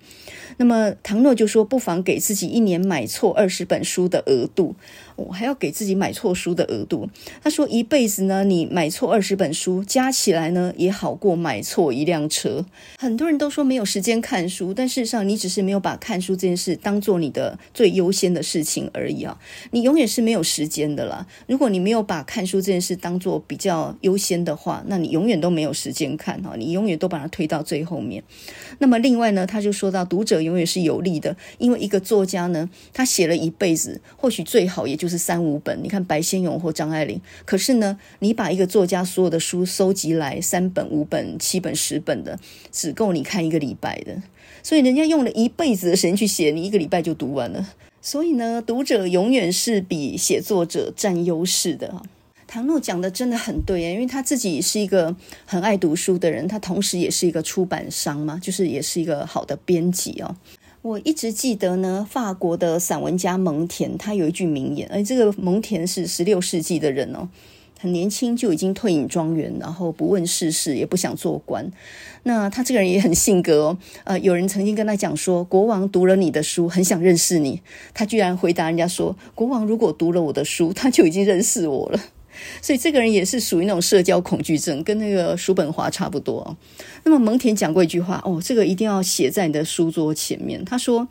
[0.57, 4.75] 那么唐诺就说，不妨给自己一年买错二十本书的额度。
[5.15, 7.07] 我还要给自己买错书的额度。
[7.43, 12.65] 他说，一辈子呢，你买错二十本书，加起来呢，也好过买错一辆车。
[12.97, 19.37] 很多人都说没有时间看书，但事实上，你只是没有把看书这件事当做你的最优先的事情而已啊。
[19.69, 21.27] 你永远是没有时间的啦。
[21.45, 28.23] 如果你没有把看书这件事当做比较优先的话，那你永远都没有时间看哈，你永远都把它推到最后面。
[28.79, 35.07] 那么另外呢，他就说到，读者永远是有利的，因为一个作家呢，他写了一辈子，或许最好也就。
[35.13, 37.21] 是三五本，你看白先勇或张爱玲。
[37.45, 42.39] 可是呢，你把一个作家所有的书收集来，三本、五本、七本、十本的，
[42.71, 44.23] 只够你看一个礼拜的。
[44.63, 47.75] 所以人家用了一辈子的时间去写，你一个礼拜就读完了。
[48.01, 52.01] 所以呢，读者永远是比写作者占优势的。
[52.53, 60.35] 唐诺讲的真的很对耶，因为他自己是一个很爱读书的人，他同时也是一个出版商嘛，就是也是一个好的编辑哦。
[60.83, 67.27] 我一直记得呢，法国的散文家蒙田，他有一句名言，而这个蒙田是十六世纪的人哦，
[67.79, 71.71] 很年轻就已经退隐庄园，然后不问世事，也不想做官。
[72.21, 77.63] 那他这个人也很性格哦，呃，有人曾经跟他讲说，国王读了你的书，很想认识你，
[77.95, 81.99] 他居然回答人家说，国王如果读了我的书，他就已经认识我了。
[82.61, 86.55] 所以这个人也是属于那种社交恐惧症，跟那个叔本华差不多。
[87.03, 90.63] 那么蒙田讲过一句话，哦，这个一定要写在你的书桌前面。
[90.63, 91.07] 他说，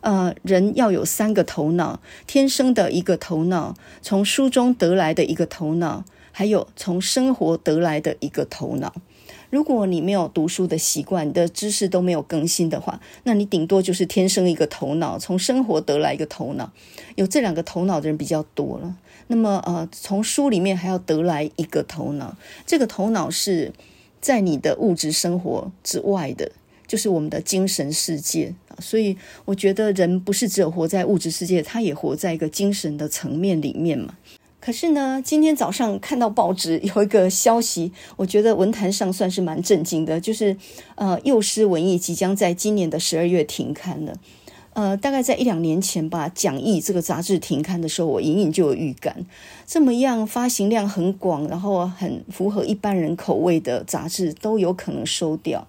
[0.00, 8.94] 呃，人要有三个头脑：天生的一个头脑，从书中得来的一个头脑，还有从生活得来的一个头脑。
[9.50, 16.72] 如果你没有读书的习惯，你的知识都没有更新的话，那你顶多就是天生一个头脑，从生活得来一个头脑。
[17.14, 18.96] 有这两个头脑的人比较多了。
[19.26, 23.72] 那么，呃，从书里面还要得来一个头脑，这个头脑是
[24.20, 26.52] 在你的物质生活之外的，
[26.86, 28.76] 就是我们的精神世界啊。
[28.80, 34.14] 所以我觉得人不是只有活在物质世界，他也活在一个精神的层面里面嘛。
[34.60, 40.56] 可是呢，今天早上看到报纸有一个消息，我觉得文坛上算是蛮震惊的，就是
[40.94, 44.14] 呃，幼师文艺即将在今年的十二月停刊了。
[44.74, 49.24] 呃，大概在一两年前吧，讲义这个杂志停刊的时候，我隐隐就有预感，
[49.64, 55.66] 这么样发行量很广，然后很符合一般人口味的杂志都有可能收掉。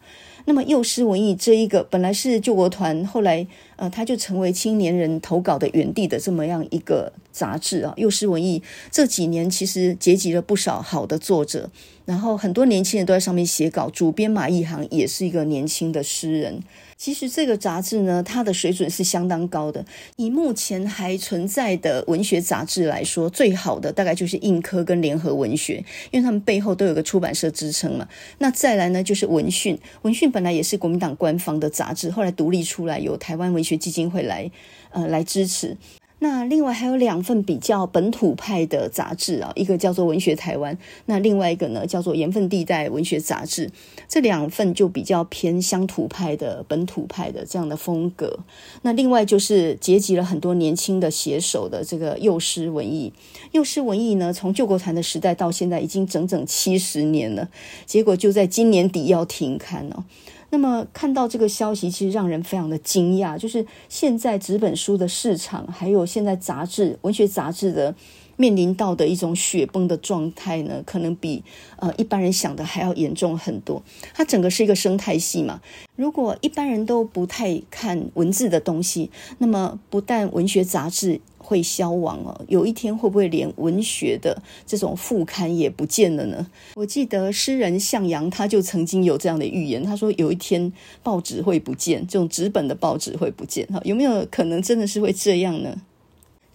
[0.47, 3.45] 那么幼师文艺这一个本来是救国团，后来
[3.75, 7.93] 呃，他就成为青年人投稿的园地的这么样一个杂志啊。
[7.97, 11.69] 幼师文艺这几年其实结集了不少好的作者，
[12.05, 16.63] 然后很多年轻人都在上面写稿，主编马一航也是一个年轻的诗人。
[16.97, 19.85] 其实这个杂志呢，它的水准是相当高的。
[20.15, 28.07] 以目前还存在的文学杂志来说，最好的大概就是硬科跟联合文学，因为他们背后都有个出版社支撑嘛。
[28.37, 34.49] 那再来呢，就是文讯，文讯本来也是国民党官方的杂志，后来独立出来，由台湾文学基金会来
[34.91, 35.75] 呃来支持。
[36.25, 40.73] 那另外还有两份比较本土派的杂志啊，一个叫做《文学台湾》，
[41.05, 43.67] 那另外一个呢叫做《盐分地带文学杂志》。
[44.07, 48.39] 这两份就比较偏乡土派的本土派的这样的风格。
[48.81, 53.13] 那另外就是结集了很多年轻的写手的这个幼师文艺。
[53.51, 57.47] 幼师文艺呢，从救国团的时代到现在已经整整七十年了，
[57.85, 60.03] 结果就在今年底要停刊了。
[60.55, 63.37] 那么看到这个消息，其实让人非常的惊讶。
[63.37, 67.93] 就是现在纸本书的市场，还有现在杂志、文学杂志的
[68.37, 71.43] 面临到的一种雪崩的状态呢，可能比
[71.77, 73.81] 呃一般人想的还要严重很多。
[74.13, 75.61] 它整个是一个生态系嘛。
[75.95, 86.45] 如果一般人都不太看文字的东西，那么不但文学杂志，会消亡哦，有一天会不会连文学的这种副刊也不见了呢？
[86.75, 95.73] 我记得诗人向阳他就曾经有这样的预言，他说有一天报纸会不见，这种纸本的报纸会不见，哈，有没有可能真的是会这样呢？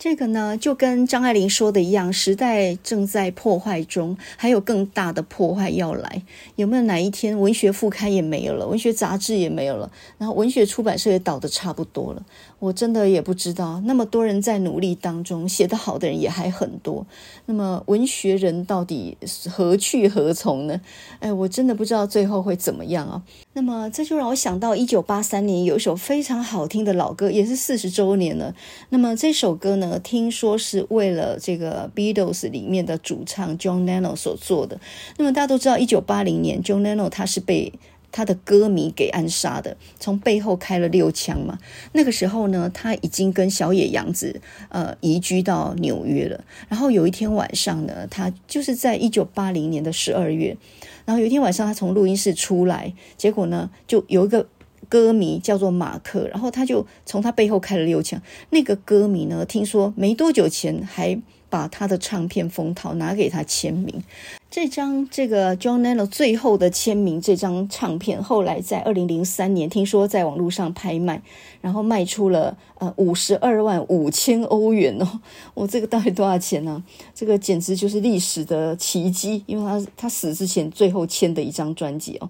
[0.03, 6.22] 这个呢，就跟张爱玲说的一样，时代正在破坏中，还有更大的破坏要来。
[6.57, 12.22] 有没有哪一天文学副刊也没有了，文学杂志也没有了，然后文学出版社也倒的差不多了？
[12.61, 13.82] 我真的也不知道。
[13.84, 17.04] 那么多人在努力当中，写得好的人也还很多。
[17.46, 19.16] 那么文学人到底
[19.50, 20.80] 何去何从呢？
[21.18, 23.22] 哎，我真的不知道最后会怎么样啊。
[23.54, 28.54] 那么这就让我想到一九八三年有一首非常好听的老歌，也是四十周年了。
[28.90, 34.78] 那么这首歌呢，听说是为了这个 Beatles 里面的主唱 John Lennon 所做的。
[35.16, 37.72] 那么大家都知道，一九八零年 John Lennon 他是被
[38.12, 41.58] 他的歌迷给暗杀的，从背后开了六枪嘛。
[41.92, 46.44] 那个时候呢，他已经跟小野洋子呃移居到纽约了。
[46.68, 50.56] 然后有一天晚上呢，他就是在一九八零年的十二月，
[51.04, 54.46] 然后有一天晚上他从录音室出来，结果呢就有一个。
[54.88, 58.20] 歌迷叫做马克，然后他就从他背后开了六枪。
[58.48, 61.16] 那个歌迷呢，听说没多久前还
[61.51, 64.03] 把他的唱片封套拿给他签名。
[64.51, 71.22] 这张这个 John Lennon 最后的签名这张唱片，后来在二零零三年听说在网络上拍卖，
[71.61, 75.20] 然后卖出了呃五十二万五千欧元哦。
[75.55, 76.82] 我这个到底多少钱呢？
[77.14, 82.28] 这个简直就是历史的奇迹，因为他他死之前最后签的一张专辑哦。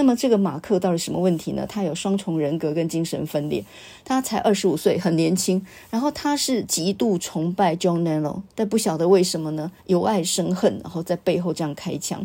[0.00, 1.66] 那么这个马克到底什么问题呢？
[1.68, 3.62] 他有双重人格跟精神分裂，
[4.02, 5.62] 他才二十五岁，很年轻。
[5.90, 9.70] 然后他是极度崇拜 John Lennon，但不晓得为什么呢？
[9.84, 11.50] 由爱生恨，然后在背后。
[11.60, 12.24] 这样开枪。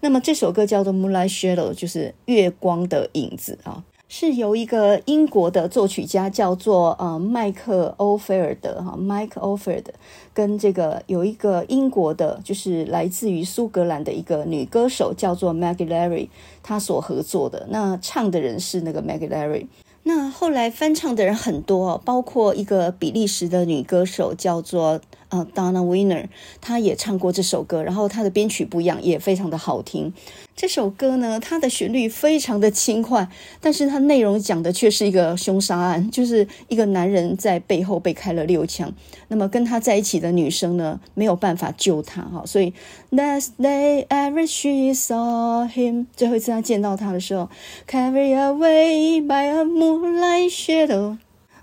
[0.00, 3.84] 那么这首歌叫做《Moonlight Shadow》，就是月光的影子啊，
[4.14, 9.90] 是由一个英国的作曲家叫做呃麦克欧菲尔德哈麦克欧菲尔德，
[10.34, 16.28] 跟这个有一个英国的，就是来自于苏格兰的一个女歌手叫做 Maggie Larry，
[16.62, 17.66] 她所合作的。
[17.70, 19.66] 那唱的人是那个 Maggie Larry。
[20.02, 25.00] 那后来翻唱的人很多，包括一个比利时的女歌手叫做。
[25.32, 26.26] 呃，Donna Winner，
[26.60, 30.12] 她也唱过这首歌，然后她的编曲不一样，也非常的好听。
[30.54, 33.26] 这首歌呢，它的旋律非常的轻快，
[33.58, 38.92] 但是它内容讲的却是一个凶杀案，就是一个男人在背后被开了六枪，
[39.28, 42.74] 那么跟他在一起的女生呢，没有办法救他哈，所以
[43.10, 47.48] last day ever she saw him，最后一次他见到他的时候
[47.88, 51.16] ，carry away by a moonlight shadow。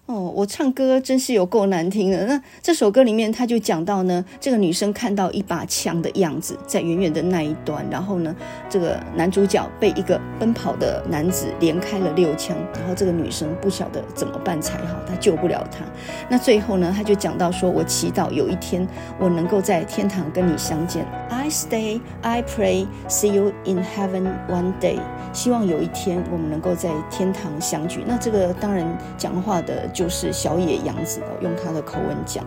[0.10, 2.26] 哦，我唱歌真是有够难听的。
[2.26, 8.36] 那这首歌里面，他就讲到呢，这个女生看到一把枪的样子，在远远的那一端，然后呢，
[8.68, 15.86] 这个男主角被一个奔跑的男子连开了六枪，然后这个女生不晓得怎么办才好，她救不了他。
[16.28, 18.88] 那最后呢，他就讲到说，我祈祷有一天
[19.20, 21.06] 我能够在天堂跟你相见。
[21.30, 24.98] I stay, I pray, see you in heaven one day。
[25.34, 28.04] 希望有一天我们能够在天堂相聚。
[28.08, 29.88] 那这个当然讲话的。
[30.00, 32.42] 就是小野洋子哦，用他的口吻讲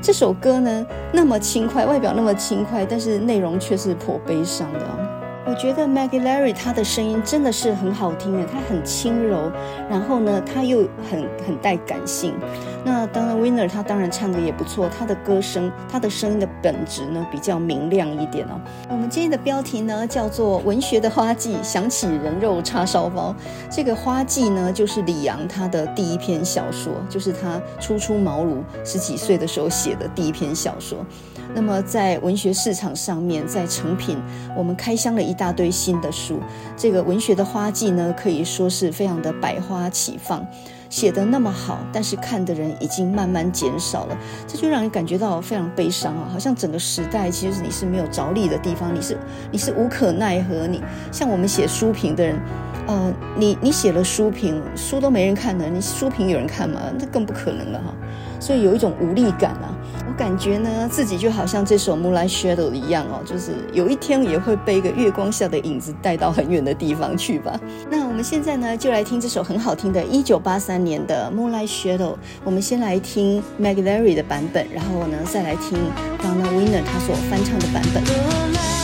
[0.00, 4.80] 这首歌呢，那么轻快，外表那么轻快，但是内容却是颇悲伤的。
[5.46, 9.52] 我觉得 Maggie Larry 她的声音真的是很好听的，她很轻柔，
[9.90, 10.78] 然后呢，她又
[11.10, 12.34] 很很带感性。
[12.84, 18.60] 那当然，Winner 她当然唱的也不错，她的歌声，她的声音的本质呢比较明亮一点哦。
[18.88, 23.34] 我们今天的标题呢叫做《文学的花季》，想起人肉叉烧包。
[23.70, 30.98] 这个花季呢就是李昂他的第一篇小说，就是他初出茅庐十几岁的时候写的第一篇小说。
[31.52, 34.16] 那么在文学市场上面，在成品，
[34.56, 36.40] 我们开箱了一大堆新的书。
[36.76, 40.44] 这个文学的花季呢，可以说是非常的百花齐放，
[40.88, 44.16] 写得那么好，但是看的人已经慢慢减少了，
[44.46, 46.28] 这就让人感觉到非常悲伤啊！
[46.32, 49.18] 好像整个时代其实你是没有着力的地方，你是
[49.50, 50.66] 你是无可奈何。
[50.66, 50.82] 你
[51.12, 52.40] 像我们写书评的人，
[52.86, 56.80] 呃，你你写了书评，书都没人看的，你书评有人看吗？
[56.98, 57.94] 那更不可能了哈。
[58.40, 59.74] 所以有一种无力感啊。
[60.06, 67.58] 我感觉呢，自己就好像这首《Moonlight Shadow》一样哦，就是有一天也会被一个月光下的影子带到很远的地方去吧。
[67.90, 72.12] 那我们现在呢，就来听这首很好听的1983年的《Moonlight Shadow》。
[72.44, 75.78] 我们先来听 mag larry 的版本，然后呢，再来听
[76.18, 78.83] Donna Winner 他所翻唱的版本。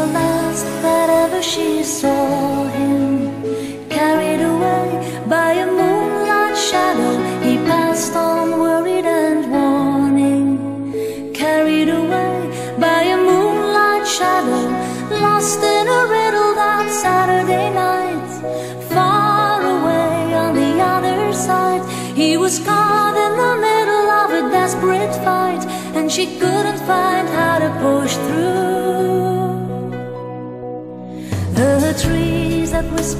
[0.00, 3.04] alas that ever she saw him
[3.88, 4.88] carried away
[5.28, 5.73] by a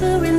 [0.05, 0.34] never